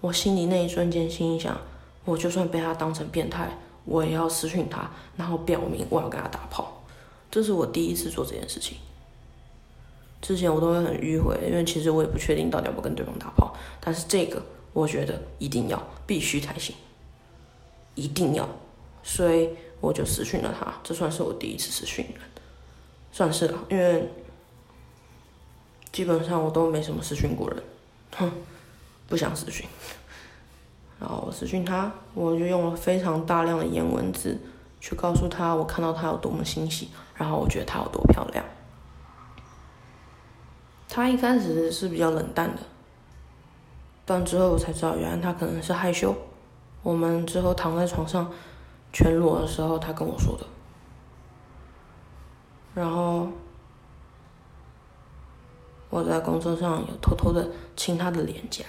[0.00, 1.60] 我心里那一瞬间心想，
[2.04, 6.82] 我就算被他当成变态，我也要私讯他，然后表明我要跟他打炮。
[7.30, 8.78] 这是我第一次做这件事情。
[10.20, 16.74] 之前我都会很迂回，因为其实我也不确定到底要不要跟对方打炮，但是这个我觉得一定要，必须才行，
[17.94, 18.46] 一定要，
[19.02, 19.48] 所以
[19.80, 22.20] 我就私讯了他，这算是我第一次私讯人，
[23.12, 24.08] 算是了，因为
[25.90, 27.62] 基本上我都没什么私讯过人，
[28.16, 28.30] 哼，
[29.10, 29.66] 不想私讯，
[31.00, 34.40] 然后我私讯他，我就用了非常大量的颜文字
[34.80, 38.44] 去告诉他我看到他有多么欣喜，然后我觉得他有多漂亮。
[40.88, 42.62] 他一开始是比较冷淡的，
[44.04, 46.16] 但之后我才知道，原来他可能是害羞。
[46.82, 48.30] 我们之后躺在床上
[48.92, 50.46] 全裸的时候，他跟我说的。
[52.72, 53.28] 然后
[55.90, 58.64] 我在工作上有偷偷的亲他的脸颊，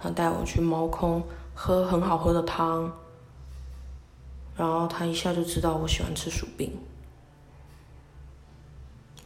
[0.00, 1.22] 他带我去猫空
[1.54, 2.90] 喝很好喝的汤，
[4.56, 6.72] 然后他一下就知道我喜欢吃薯饼。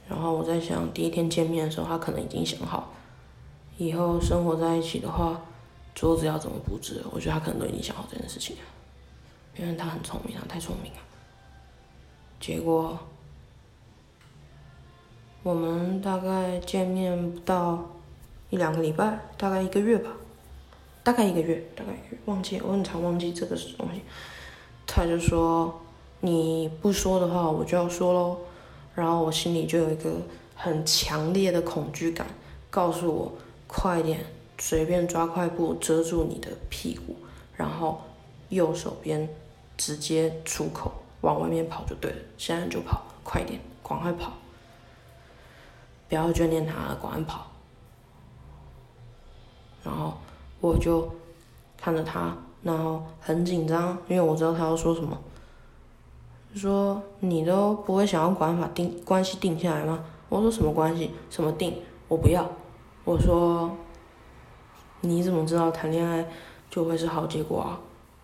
[0.09, 2.93] 然后我在想，第一天见面的时候，他可能已经想好，
[3.77, 5.41] 以后生活在一起的话，
[5.95, 7.05] 桌子要怎么布置。
[7.11, 8.63] 我觉得他可能都已经想好这件事情了，
[9.57, 10.99] 因为他很聪明，他太聪明了。
[12.39, 12.99] 结果，
[15.47, 17.79] 我们大概见面不到
[18.51, 20.11] 一两个礼拜，大概一个月吧，
[21.05, 24.03] 大概一个月，大概一个月，忘记，我很常忘记这个东西。
[24.89, 25.73] 他就说
[26.19, 28.37] ：“你不说的话，我就要说喽。”
[28.97, 30.21] 然后我心里就有一个
[30.57, 32.27] 很强烈的恐惧感，
[32.69, 33.33] 告诉我
[33.69, 34.19] 快点，
[34.59, 37.15] 随便抓块布遮住你的屁股，
[37.55, 38.03] 然后
[38.49, 39.29] 右手边
[39.77, 44.33] 直接出口往外面跑就对了，现在就跑，快点，赶快跑，
[46.09, 47.47] 不要眷恋他了，赶快跑。
[49.85, 50.15] 然后
[50.61, 51.09] 我就
[51.77, 55.17] 看着他，然后很紧张，因为我知道他要说什么。
[56.55, 60.05] 说你都不会想要管法定关系定下来吗？
[60.29, 61.11] 我说什么关系？
[61.29, 61.83] 什么定？
[62.09, 62.51] 我不要。
[63.05, 63.71] 我说
[65.03, 66.27] 你怎么知道谈恋爱
[66.71, 67.79] 就会是好结果啊？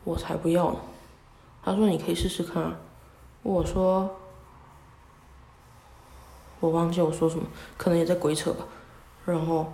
[0.04, 0.78] 我才不要呢。
[1.62, 2.76] 他说你可以试试看啊。
[3.42, 4.10] 我说
[6.62, 7.44] 我忘记我说什么，
[7.76, 8.64] 可能也在鬼扯吧。
[9.24, 9.72] 然后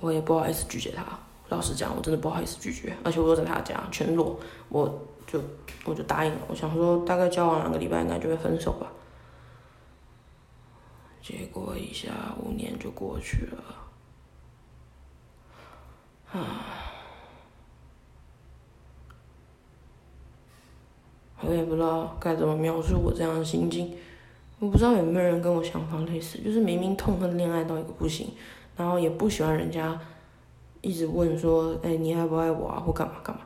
[0.00, 1.04] 我也不好意思拒绝他，
[1.48, 4.36] 老实讲，我真的不好意思拒绝，而且我又在他家，全裸，
[4.68, 5.40] 我就
[5.84, 6.40] 我就答应了。
[6.48, 8.88] 我想说，大概交往两个礼拜应该就会分手吧。
[11.22, 12.10] 结果一下
[12.42, 13.64] 五年就过去了，
[16.32, 16.73] 啊。
[21.40, 23.92] 我也不知道该怎么描述我这样的心境，
[24.58, 28.28] 我不知道有没有人跟我想法类似，就是明明痛恨恋爱到一个不行，
[28.76, 30.00] 然后也不喜欢人家
[30.80, 33.42] 一直问说，哎，你爱不爱我啊，或干嘛干嘛，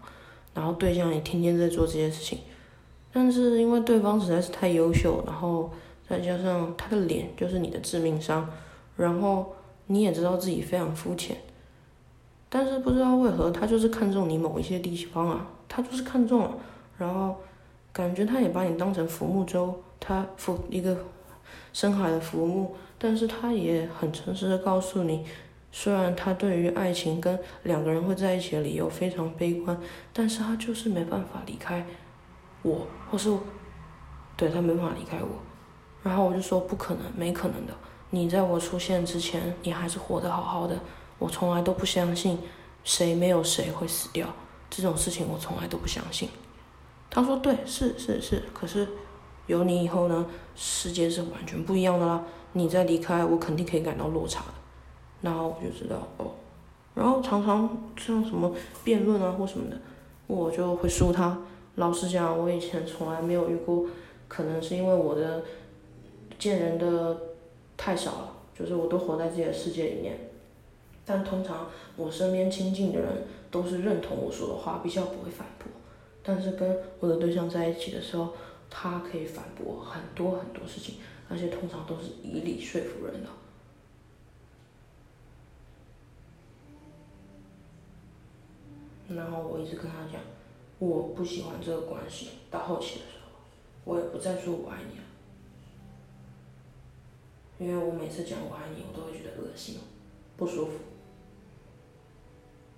[0.54, 2.38] 然后对象也天天在做这些事情，
[3.12, 5.72] 但是因为对方实在是太优秀，然后
[6.08, 8.48] 再加上他的脸就是你的致命伤，
[8.96, 11.36] 然后你也知道自己非常肤浅，
[12.48, 16.54] 但是不知道为何他就是看中你某一些地方啊，他就是看中了，
[16.98, 17.34] 然后。
[17.98, 20.96] 感觉他也把你当成浮木舟，他浮一个
[21.72, 25.26] 深海的浮木，但是他也很诚实的告诉你，
[25.72, 29.76] 虽然他对于爱情跟两个人会在一起的理由非常悲观，
[30.12, 31.84] 但是他就是没办法离开
[32.62, 33.36] 我，或是
[34.36, 35.28] 对他没办法离开我，
[36.04, 37.74] 然后我就说不可能，没可能的，
[38.10, 40.78] 你在我出现之前，你还是活得好好的，
[41.18, 42.38] 我从来都不相信
[42.84, 44.28] 谁没有谁会死掉，
[44.70, 46.28] 这种事情我从来都不相信。
[47.10, 48.86] 他说：“对，是是是，可是
[49.46, 52.22] 有你以后呢，世界是完全不一样的啦。
[52.52, 54.52] 你再离开，我肯定可以感到落差的。
[55.22, 56.32] 然后我就知道哦，
[56.94, 58.52] 然后常常像什么
[58.84, 59.76] 辩论啊或什么的，
[60.26, 61.38] 我就会输他。
[61.76, 63.86] 老实讲，我以前从来没有遇过，
[64.28, 65.42] 可能是因为我的
[66.38, 67.16] 见人的
[67.76, 70.30] 太少了，就是我都活在自己的世界里面。
[71.06, 71.66] 但通常
[71.96, 75.66] 我身边亲近的人都是认同我说的话，比较不会反驳。”
[76.28, 78.34] 但是跟我的对象在一起的时候，
[78.68, 83.30] 他可以反驳很多很多事情，而且通常都是以理说服人的。
[89.16, 90.20] 然后我一直跟他讲，
[90.78, 92.28] 我不喜欢这个关系。
[92.50, 93.30] 到后期的时候，
[93.84, 95.04] 我也不再说我爱你了，
[97.58, 99.80] 因为我每次讲我爱你，我都会觉得恶心、
[100.36, 100.72] 不舒服。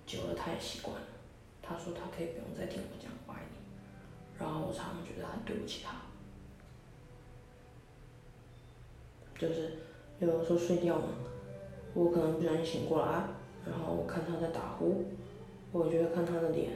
[0.05, 1.03] 久了，他也习惯了。
[1.61, 3.09] 他说他可以不用再听我讲“”，
[4.41, 5.95] 然后我常常觉得很对不起他。
[9.37, 9.73] 就是
[10.19, 11.09] 有的时候睡觉嘛，
[11.93, 13.27] 我可能不小心醒过来，
[13.65, 15.05] 然后我看他在打呼，
[15.71, 16.71] 我就会看他的脸。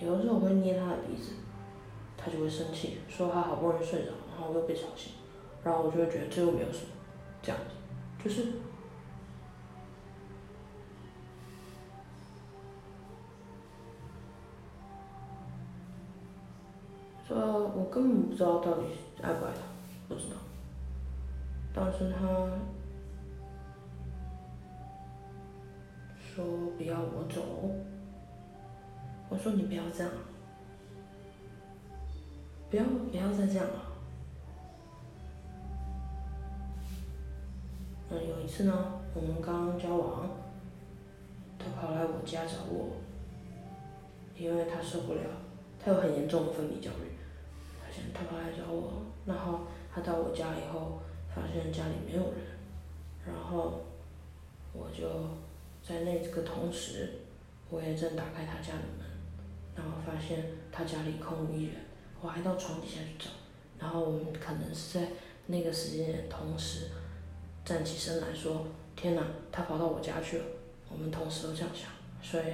[0.00, 1.32] 有的时候我会捏他的鼻子，
[2.16, 5.12] 他就会生气，说他好不容易睡着，然后又被吵醒，
[5.62, 6.92] 然后我就会觉得这又没有什么，
[7.42, 8.52] 这样子，就是。
[17.30, 18.82] 呃，我根本不知道到底
[19.22, 19.60] 爱不爱他，
[20.08, 20.36] 不知道。
[21.72, 22.26] 当时他
[26.18, 26.44] 说
[26.76, 27.40] 不要我走，
[29.28, 30.12] 我说你不要这样，
[32.68, 33.86] 不要不要再这样了。
[38.10, 40.28] 嗯，有一次呢，我们刚交往，
[41.60, 42.96] 他跑来我家找我，
[44.36, 45.20] 因为他受不了，
[45.78, 47.19] 他有很严重的分离焦虑。
[48.14, 49.60] 他跑来找我，然后
[49.92, 51.00] 他到我家以后，
[51.34, 52.40] 发现家里没有人，
[53.26, 53.82] 然后
[54.72, 55.08] 我就
[55.82, 57.20] 在那个同时，
[57.68, 59.06] 我也正打开他家的门，
[59.74, 61.76] 然后发现他家里空无一人，
[62.20, 63.30] 我还到床底下去找，
[63.78, 65.08] 然后我们可能是在
[65.46, 66.90] 那个时间点同时
[67.64, 70.44] 站起身来说：“天哪，他跑到我家去了！”
[70.90, 71.90] 我们同时都这样想，
[72.22, 72.52] 所以。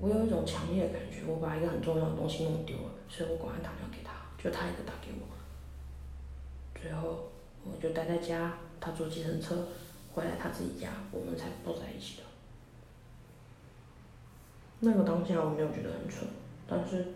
[0.00, 5.26] 我有一种强烈的感觉，我把一个很重要的东西弄丢了，所以我赶快打电话给他，就他一个打给我。
[6.80, 7.30] 最后
[7.64, 9.66] 我就待在家，他坐计程车
[10.12, 12.22] 回来他自己家，我们才抱在一起的。
[14.80, 16.28] 那个当下我没有觉得很蠢，
[16.68, 17.06] 但是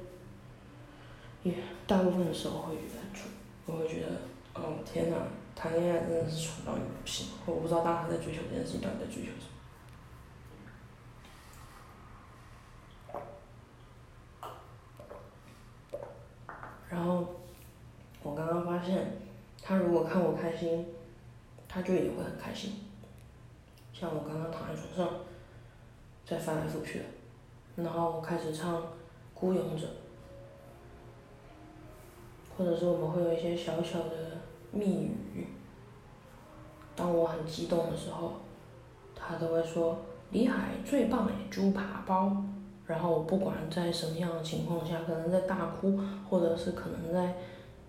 [1.45, 1.55] 也
[1.87, 3.31] 大部分的时候会觉得很蠢。
[3.67, 4.09] 我会觉得，
[4.55, 5.17] 哦天哪，
[5.55, 7.29] 谈恋爱真的是蠢到不行！
[7.47, 9.52] 我不知道当时在追求这件事情到底在追求什么。
[16.93, 17.27] 然后，
[18.23, 19.17] 我刚刚发现，
[19.63, 20.87] 他如果看我开心，
[21.67, 22.75] 他就也会很开心。
[23.95, 25.21] 像我刚刚躺在床上，
[26.27, 27.05] 在翻来覆去的，
[27.83, 28.77] 然后我开始唱
[29.33, 29.87] 《孤勇者》，
[32.59, 35.47] 或者是我们会有一些小小的密语。
[36.95, 38.35] 当我很激动的时候，
[39.17, 39.97] 他都会说
[40.31, 42.45] ：“李海最棒诶，猪扒包。”
[42.85, 47.35] 然后我不管在什么样的情况下，可能在大哭，或者是可能在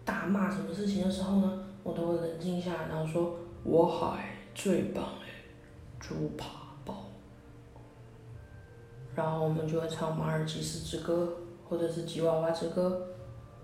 [0.05, 3.35] 大骂什么事情的时候呢，我都会冷静下来，然后说
[3.65, 5.49] ：“我海最棒诶，
[5.99, 6.45] 猪扒
[6.85, 6.93] 包。”
[9.15, 11.37] 然后我们就会唱《马尔济斯之歌》，
[11.69, 13.07] 或者是《吉娃娃之歌》，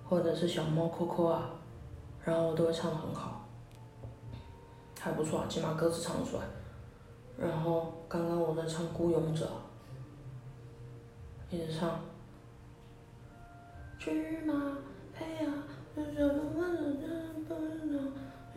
[0.09, 1.51] 或者是《小猫 Coco 啊》，
[2.27, 3.47] 然后我都会唱得很好，
[4.99, 6.43] 还不错，起码歌词唱得出来。
[7.37, 9.45] 然后刚刚我在唱《孤勇者》。
[11.49, 11.99] 一直唱。
[13.97, 14.77] 去马
[15.13, 15.51] 配呀，
[15.95, 16.05] 然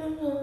[0.09, 0.34] 后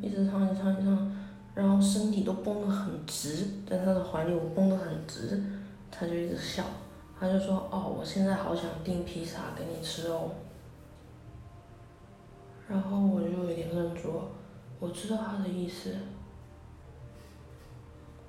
[0.00, 1.12] 一直唱，一直唱，一直唱，
[1.54, 5.42] 然后身体都绷得很直，在他的怀里我绷得很直，
[5.90, 6.64] 他就一直笑，
[7.18, 10.30] 他就说：“哦，我现在好想订披萨给你吃哦。”
[12.68, 14.22] 然后我就有点愣住，
[14.78, 15.94] 我知道他的意思。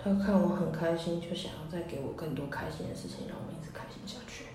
[0.03, 4.45] 他看我很开心，就想要再给我更多开心的事情，让我一直开心下去。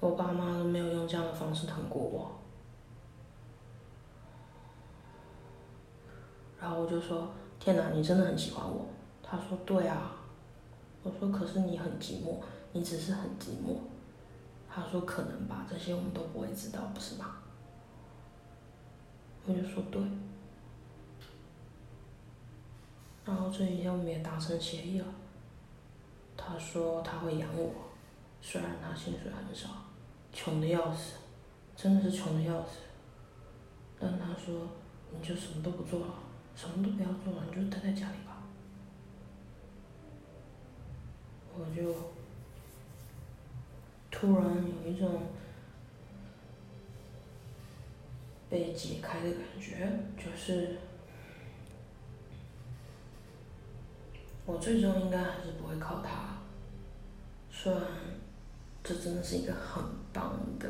[0.00, 2.32] 我爸妈都没有用这样的方式疼过我，
[6.60, 7.28] 然后我就说
[7.60, 8.86] ：“天哪，你真的很喜欢我？”
[9.22, 10.16] 他说：“对啊。”
[11.04, 12.40] 我说：“可是你很寂寞，
[12.72, 13.78] 你只是很寂寞。”
[14.68, 17.36] 他说：“可能吧，这些我们都不会知道，不是吗？”
[19.48, 20.02] 我就说对，
[23.24, 25.06] 然后这几天我们也达成协议了。
[26.36, 27.72] 他说他会养我，
[28.40, 29.68] 虽然他薪水很少，
[30.32, 31.18] 穷的要死，
[31.76, 32.78] 真的是穷的要死。
[34.00, 34.66] 但他说
[35.12, 36.14] 你就什么都不做了，
[36.56, 38.42] 什么都不要做了，你就待在家里吧。
[41.56, 41.94] 我就
[44.10, 45.22] 突然有一种。
[48.48, 50.76] 被解开的感觉，就是
[54.44, 56.38] 我最终应该还是不会靠他。
[57.50, 57.82] 虽然
[58.84, 59.82] 这真的是一个很
[60.12, 60.68] 棒的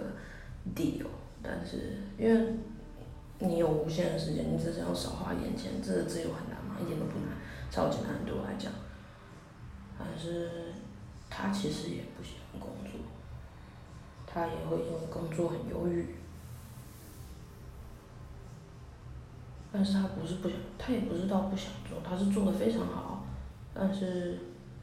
[0.74, 1.06] deal，
[1.42, 2.54] 但是因为
[3.38, 6.76] 你有无限的时间，你只是要少花一点钱，这个自由很难吗？
[6.80, 7.36] 一点都不难，
[7.70, 8.72] 超级难对我来讲。
[9.98, 10.72] 但是
[11.28, 13.00] 他其实也不喜欢工作，
[14.26, 16.14] 他也会因为工作很忧郁。
[19.76, 23.26] 但是他不是不想，他也不知道不想做，他是做的非常好，
[23.74, 24.38] 但是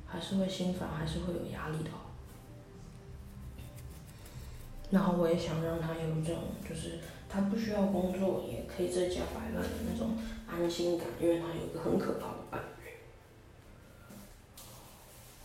[0.06, 1.90] 还是会心烦，还是会有压力的。
[4.92, 6.36] 然后我也想让他有一种，
[6.70, 10.16] 就是他不需要工作也可以在家摆烂的那种
[10.48, 12.92] 安心感，因为他有一个很可靠的伴侣。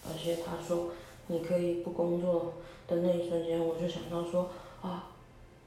[0.06, 0.90] 而且他说
[1.28, 2.52] 你可以不工作
[2.86, 4.50] 的那一瞬间，我就想到说
[4.82, 5.06] 啊，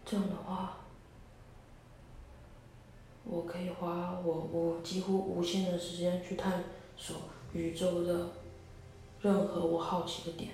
[0.05, 0.77] 这样的话。
[3.23, 6.63] 我可以花我我几乎无限的时间去探
[6.97, 7.17] 索
[7.53, 8.31] 宇宙的
[9.21, 10.51] 任何我好奇的点，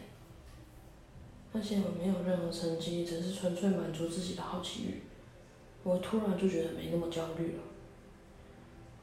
[1.53, 5.01] 那些我没有任何成绩，只是纯粹满足自己的好奇欲，
[5.83, 7.63] 我突然就觉得没那么焦虑了。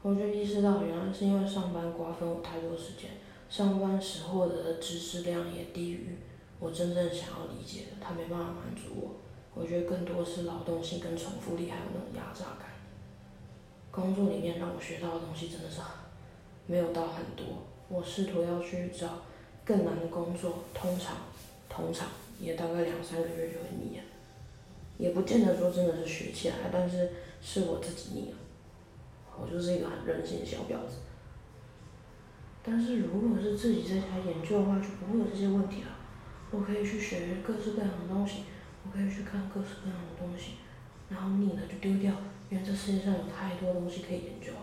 [0.03, 3.09] 我就意识到，原来是因为上班瓜分我太多时间，
[3.49, 6.15] 上班时获得的知识量也低于
[6.59, 9.15] 我真正想要理解的，它没办法满足我。
[9.55, 12.74] 我觉得更多是劳动性跟重复力，还有那种压榨感。
[13.95, 15.79] 工作里面让我学到的东西真的是
[16.67, 17.63] 没有到很多。
[17.87, 19.07] 我试图要去找
[19.63, 21.15] 更难的工作，通常
[21.69, 24.03] 通常也大概两三个月就会腻了，
[24.97, 27.09] 也不见得说真的是学起来，但是
[27.41, 28.37] 是我自己腻了。
[29.39, 30.97] 我就是一个很任性的小婊子。
[32.61, 35.87] 但是如果是自己在家研究的话，就不会有这些问题了。
[36.51, 38.43] 我可以去学各式各样的东西，
[38.83, 40.53] 我可以去看各式各样的东西，
[41.09, 42.13] 然后腻了就丢掉。
[42.49, 44.53] 因为这世界上有太多东西可以研究。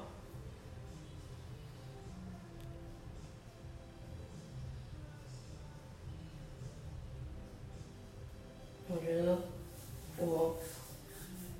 [8.89, 9.39] 我觉得
[10.19, 10.57] 我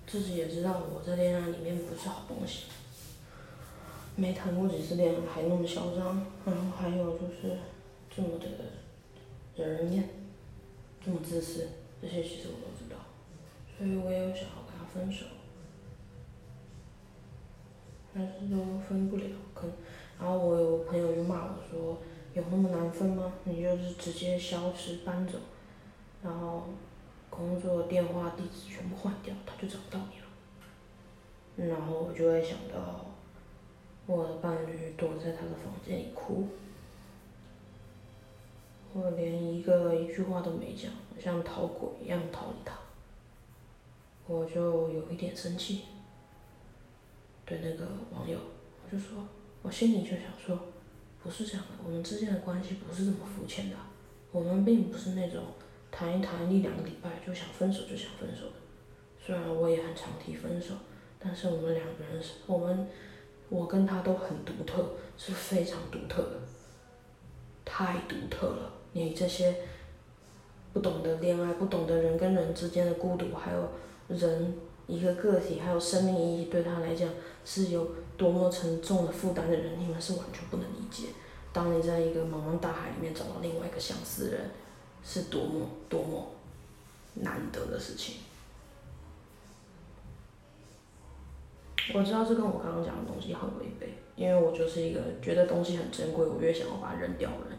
[0.07, 2.65] 自己也知道，我在恋爱里面不是好东西。
[4.15, 7.59] 没谈过几次恋爱，还那么嚣张，然后还有就是
[8.15, 8.47] 这么的
[9.57, 10.11] 惹人厌，
[11.03, 11.69] 这么自私，
[12.01, 12.99] 这些其实我都知道，
[13.79, 15.25] 所以我也有想要跟他分手。
[18.15, 19.67] 但是都分不了，可，
[20.21, 21.97] 然后我有朋友就骂我说，
[22.35, 23.33] 有那么难分吗？
[23.45, 25.39] 你就是直接消失搬走，
[26.23, 26.65] 然后
[27.31, 30.21] 工作电话地址全部换掉，他就找不到你
[31.65, 31.71] 了。
[31.71, 33.07] 然后我就会想到，
[34.07, 36.49] 我的伴侣躲在他的房间里哭，
[38.93, 42.75] 我连一个一句话都没讲，像逃鬼一样逃离他，
[44.27, 45.85] 我就有一点生气。
[47.45, 48.39] 对那个网友，
[48.85, 49.19] 我就说，
[49.63, 50.59] 我心里就想说，
[51.23, 53.77] 不是这样的，我们之间的关系不是这么肤浅的，
[54.31, 55.43] 我们并不是那种
[55.91, 58.53] 谈一谈一两个礼拜就想分手就想分手的。
[59.25, 60.75] 虽然我也很常提分手，
[61.19, 62.89] 但是我们两个人是，我们，
[63.49, 64.85] 我跟他都很独特，
[65.17, 66.41] 是非常独特的，
[67.65, 68.73] 太独特了。
[68.93, 69.55] 你这些
[70.73, 73.69] 不懂得恋爱、不懂得人跟人之间的孤独，还有
[74.09, 74.55] 人
[74.89, 77.09] 一个个体，还有生命意义，对他来讲
[77.45, 81.09] 是有多么沉重的负担的人，你们是完全不能理解。
[81.53, 84.51] 当你在一个茫茫大海里面找到另外一个相似的人，
[85.05, 86.27] 是多么多么
[87.15, 88.17] 难得的事情。
[91.93, 97.59] 我知道这跟我刚刚讲的东西很违背，因为我就是一个觉得东西很珍贵，我越想要把它扔掉的人。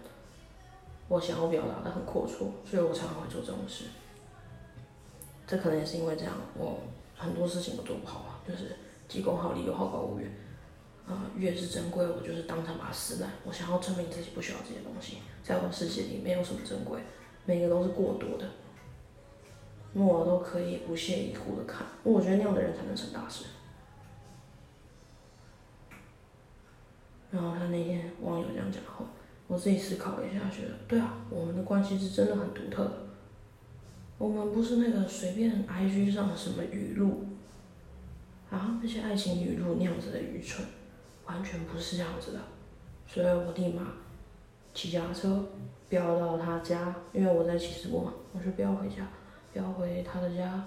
[1.09, 3.84] 我想要表达的很阔绰，所以我常常会做这种事。
[5.45, 6.79] 这可能也是因为这样，我
[7.15, 8.77] 很多事情都做不好啊，就是
[9.08, 10.32] 急功好利又好高骛远。
[11.06, 13.30] 啊，越是珍贵，我就是当场把它撕烂。
[13.43, 16.97] 我想要证明自己不需要这些东西，在我的世界里没有什么珍贵，
[17.45, 18.49] 每个都是过多的。
[19.93, 23.43] 我都可以不屑一顾的看，我觉得那样的人才能成大事。
[27.30, 29.06] 然后他那天网友这样讲后，
[29.47, 32.93] 我自己思考了一下，觉得对啊，我们的关系是真的很独特的。
[34.18, 37.26] 我们不是那个随便 IG 上什么语录，
[38.54, 40.64] 然后，那些爱情语录那样子的愚蠢，
[41.26, 42.39] 完全不是这样子的。
[43.08, 43.82] 所以我立马
[44.76, 45.43] 骑脚踏车
[45.89, 49.08] 飙到他家，因为我在骑直播嘛，我就飙回家，
[49.51, 50.64] 飙回他的家，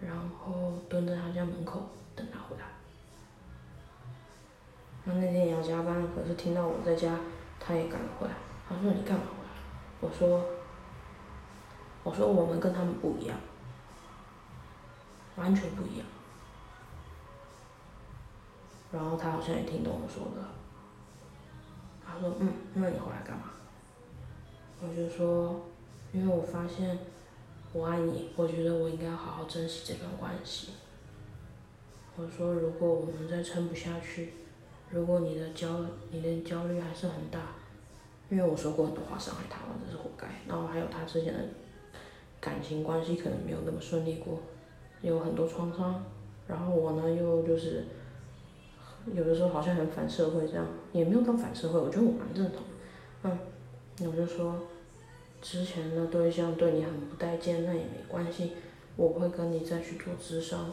[0.00, 2.64] 然后蹲在他家门口等他回来。
[5.04, 7.20] 他那天也要加班，可是听到我在家，
[7.60, 8.34] 他也赶了回来。
[8.68, 9.50] 他说：“你干嘛回来？”
[10.02, 10.44] 我说
[12.02, 13.38] ：“我说我们跟他们不一样，
[15.36, 16.06] 完全不一样。”
[18.92, 20.42] 然后他好像也听懂我说的。
[22.04, 23.52] 他说：“嗯，那你回来干嘛？”
[24.82, 25.60] 我就说
[26.12, 26.98] ：“因为我发现
[27.72, 30.70] 我爱你，我觉得我应该好好珍惜这段关系。”
[32.16, 34.34] 我说：“如果我们再撑不下去。”
[34.90, 37.38] 如果你的焦，你的焦虑还是很大，
[38.30, 40.26] 因为我说过很多话伤害他了，这是活该。
[40.46, 41.40] 然后还有他之前的
[42.40, 44.40] 感情关系可能没有那么顺利过，
[45.02, 46.02] 有很多创伤。
[46.46, 47.84] 然后我呢又就是
[49.14, 52.62] 有的时候好像很反社会这样，也没有到反社会，我觉得我蛮认同。
[53.22, 53.38] 嗯，
[54.06, 54.60] 我就说
[55.42, 58.52] 之前的对象对你很不待见，那也没关系，
[58.96, 60.72] 我会跟你再去做智商。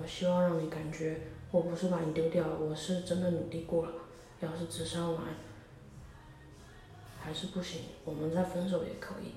[0.00, 1.20] 我希望让你感觉。
[1.50, 3.92] 我不是把你丢掉了，我是真的努力过了。
[4.40, 5.20] 要是只上来
[7.20, 9.32] 还是不行，我们再分手也可以。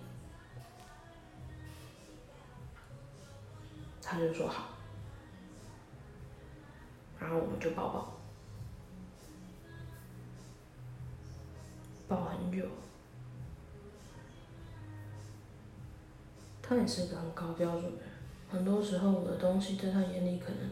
[4.02, 4.70] 他就说好，
[7.20, 8.15] 然后我们就抱抱，
[12.08, 12.66] 抱很久。
[16.62, 18.10] 他也是一个很高标准的人，
[18.50, 20.70] 很多时候我的东西在他眼里可能。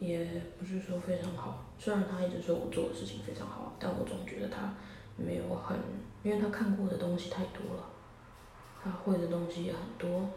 [0.00, 0.24] 也
[0.56, 4.72] 不是说非常好，虽然他一直说我做的事情非常好，但我总觉得他
[5.16, 5.76] 没有很，
[6.22, 7.82] 因为他看过的东西太多了，
[8.80, 10.30] 他会的东西也很多，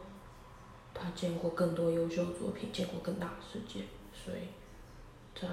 [0.95, 4.47] 他见过更多优秀作品，见过更大的世界，所以
[5.39, 5.47] 在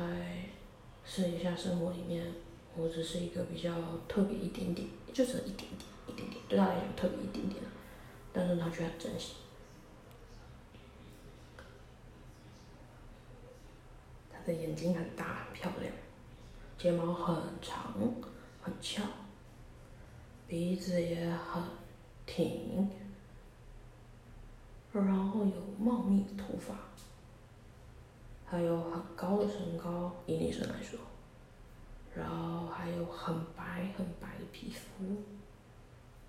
[1.05, 2.33] 试一下生活里面，
[2.79, 3.75] 我只是一个比较
[4.07, 7.61] 特别一点点，就是一点点，一点点，对他来讲特别一点点，
[8.33, 9.35] 但是他却很珍惜。
[14.31, 15.93] 他的眼睛很大很漂亮，
[16.79, 17.93] 睫毛很长
[18.63, 19.03] 很翘，
[20.47, 21.61] 鼻子也很
[22.25, 22.89] 挺，
[24.93, 26.77] 然后有茂密的头发，
[28.47, 30.99] 还有很高的身高，以女生来说，
[32.15, 35.05] 然后还有很白很白的皮肤。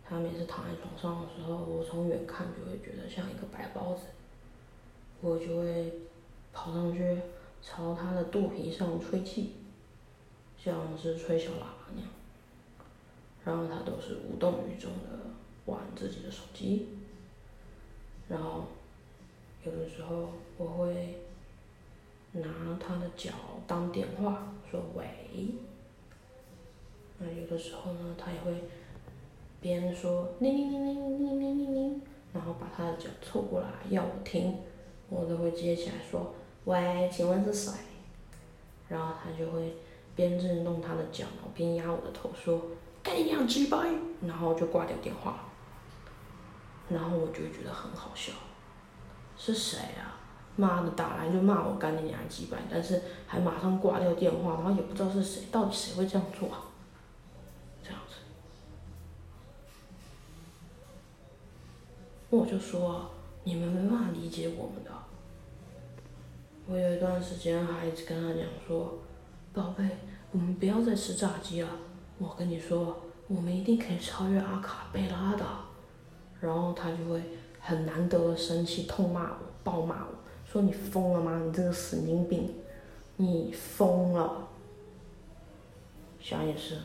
[0.08, 4.04] 他每次躺在床上的时候，我从远看就会觉得像一个白包子，
[5.22, 5.94] 我就会
[6.52, 7.22] 跑上去。
[7.62, 9.56] 朝他的肚皮上吹气，
[10.58, 12.10] 像是吹小喇叭那样。
[13.44, 15.20] 然后他都是无动于衷的
[15.66, 16.88] 玩自己的手机。
[18.30, 18.64] 然后
[19.66, 21.18] 有的时候我会
[22.32, 23.34] 拿他的脚
[23.68, 25.06] 当电话说喂。
[27.20, 28.64] 那有的时候呢，他也会
[29.60, 32.02] 边说铃铃铃铃铃铃铃铃，
[32.34, 34.58] 然后把他的脚凑过来要我听，
[35.10, 36.34] 我都会接起来说。
[36.64, 37.74] 喂，请问是谁？
[38.88, 39.76] 然后他就会
[40.16, 42.62] 边震动他的脚，然后边压我的头，说
[43.04, 43.84] ：“干你娘鸡巴！”
[44.26, 45.46] 然后就挂掉电话。
[46.88, 48.32] 然后我就觉得很好笑。
[49.38, 50.16] 是谁啊？
[50.56, 56.64] 妈的打来就骂我干你娘几百，但是还马上挂掉电话，然后也不知道是谁，到底谁会这样做啊？
[57.82, 58.16] 这样子，
[62.30, 63.10] 我就说
[63.44, 64.92] 你们没办法理解我们的。
[66.68, 69.00] 我有一段时间还一直跟他讲说，
[69.52, 69.84] 宝贝，
[70.32, 71.70] 我们不要再吃炸鸡了。
[72.20, 72.96] 我跟你说，
[73.28, 75.44] 我们一定可以超越阿卡贝拉的。
[76.40, 77.22] 然后他就会
[77.60, 80.14] 很难得的生气，痛骂我，暴骂我。
[80.46, 81.42] 说你疯了吗？
[81.44, 82.54] 你这个神经病，
[83.18, 84.48] 你疯了。
[86.20, 86.78] 想也是，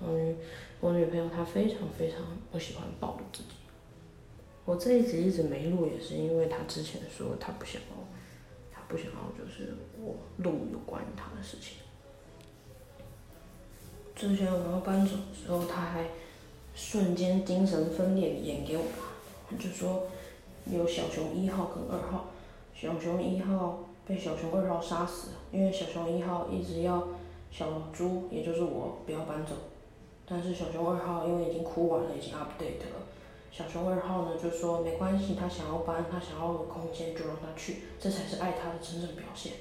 [0.00, 0.36] 嗯，
[0.80, 2.20] 我女朋友她非常非常
[2.52, 3.50] 不喜欢暴露自己。
[4.64, 7.96] 我这一集一直没录，也是因为他之前说他不想要，
[8.72, 11.78] 他不想要就是我录有关于他的事情。
[14.14, 16.04] 之前我要搬走的时候，他还
[16.74, 18.84] 瞬间精神分裂演给我
[19.48, 20.06] 看，就说
[20.66, 22.26] 有小熊一号跟二号。
[22.74, 27.08] 小熊一号被小熊二号杀死，因为小熊一号一直要
[27.50, 29.52] 小猪，也就是我不要搬走，
[30.24, 33.06] 但是小熊二号因为已经哭完了，已经 update 了，
[33.50, 39.54] 小熊二号呢就说没关系，他想要搬，他想要的空间就让他去，这才是爱他的真正表现。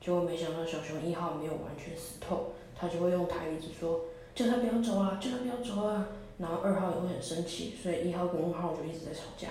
[0.00, 4.00] 结果没想到小熊一号没有完全死透，他就会用台语直说
[4.34, 6.08] 叫他不要走啊，叫他不要走啊，
[6.38, 9.48] 然后二号也会很生气，所以一号跟二号就一直在吵架，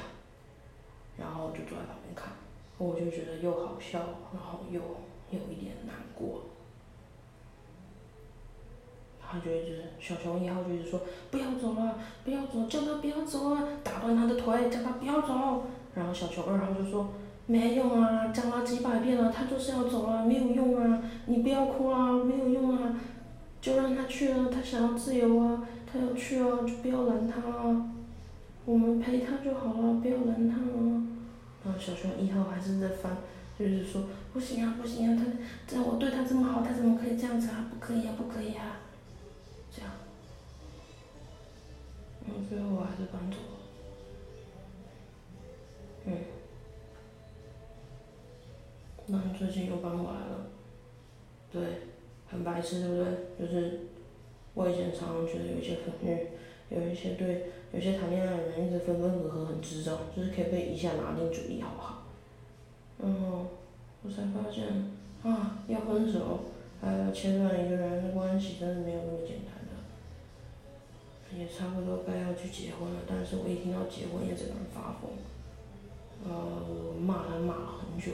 [1.18, 2.34] 然后就坐在旁边看。
[2.78, 4.00] 我就觉得又好笑，
[4.34, 4.82] 然后又
[5.30, 6.42] 有一点难过。
[9.32, 15.64] 他就一直小熊一号就一直说不要走了，不要走，叫他不要走啊，打断他的腿，叫他不要走。
[15.96, 17.14] 然后小熊二号就说
[17.46, 22.96] 没用啊，讲了几百遍了，他就是要走了，没有用啊，你不要哭啦，没有用啊，
[23.62, 27.92] 就让他去了，他想要自由啊，他要去啊，就不要拦他啊，
[28.66, 31.08] 我们陪他就好了，不要拦他啊。
[31.64, 33.18] 然后小熊一号还是在翻，
[33.60, 34.04] 就是说
[34.34, 35.26] 不行啊不行啊，他
[35.68, 37.68] 这样我对他这么好，他怎么可以这样子啊？
[37.70, 38.80] 不可以啊不可以啊，
[39.76, 39.92] 这样，
[42.26, 43.58] 嗯，最后我还是搬走了，
[46.06, 46.18] 嗯，
[49.08, 50.48] 那你最近又搬过来了，
[51.52, 51.62] 对，
[52.28, 53.06] 很白痴对不对？
[53.40, 53.80] 就是
[54.54, 56.32] 我以前常常觉得有一些很虐。
[56.72, 62.04] 有一些对有些谈恋爱的人一直分分合合很智障，就是可以被一下拿定主意好不好？
[62.98, 63.48] 然后
[64.02, 64.90] 我才发现
[65.22, 66.46] 啊，要分手
[66.80, 69.61] 还要切断一个人的关系，真的没有那么简单。
[71.38, 75.12] 也差不多该要去结婚了，但是我一听到结婚也整个人发疯，
[76.26, 78.12] 呃，骂他骂了很久，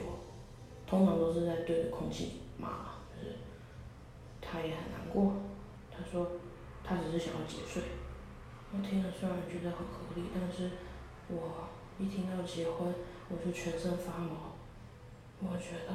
[0.86, 3.36] 通常都是在对着空气骂，就是
[4.40, 5.34] 他也很难过，
[5.90, 6.32] 他说
[6.84, 7.82] 他只是想要结税。
[8.72, 10.70] 我听了虽然觉得很合理，但是
[11.28, 12.94] 我一听到结婚，
[13.28, 14.54] 我就全身发毛。
[15.40, 15.94] 我觉得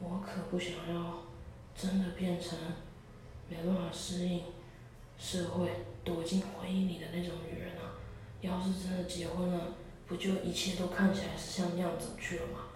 [0.00, 1.24] 我可不想要
[1.74, 2.58] 真的变成
[3.48, 4.42] 没办法适应
[5.18, 5.68] 社会、
[6.08, 8.00] 躲进婚姻里的那种女人啊！
[8.40, 9.74] 要是真的结婚了，
[10.06, 12.67] 不就一切都看起来是像那样子去了吗？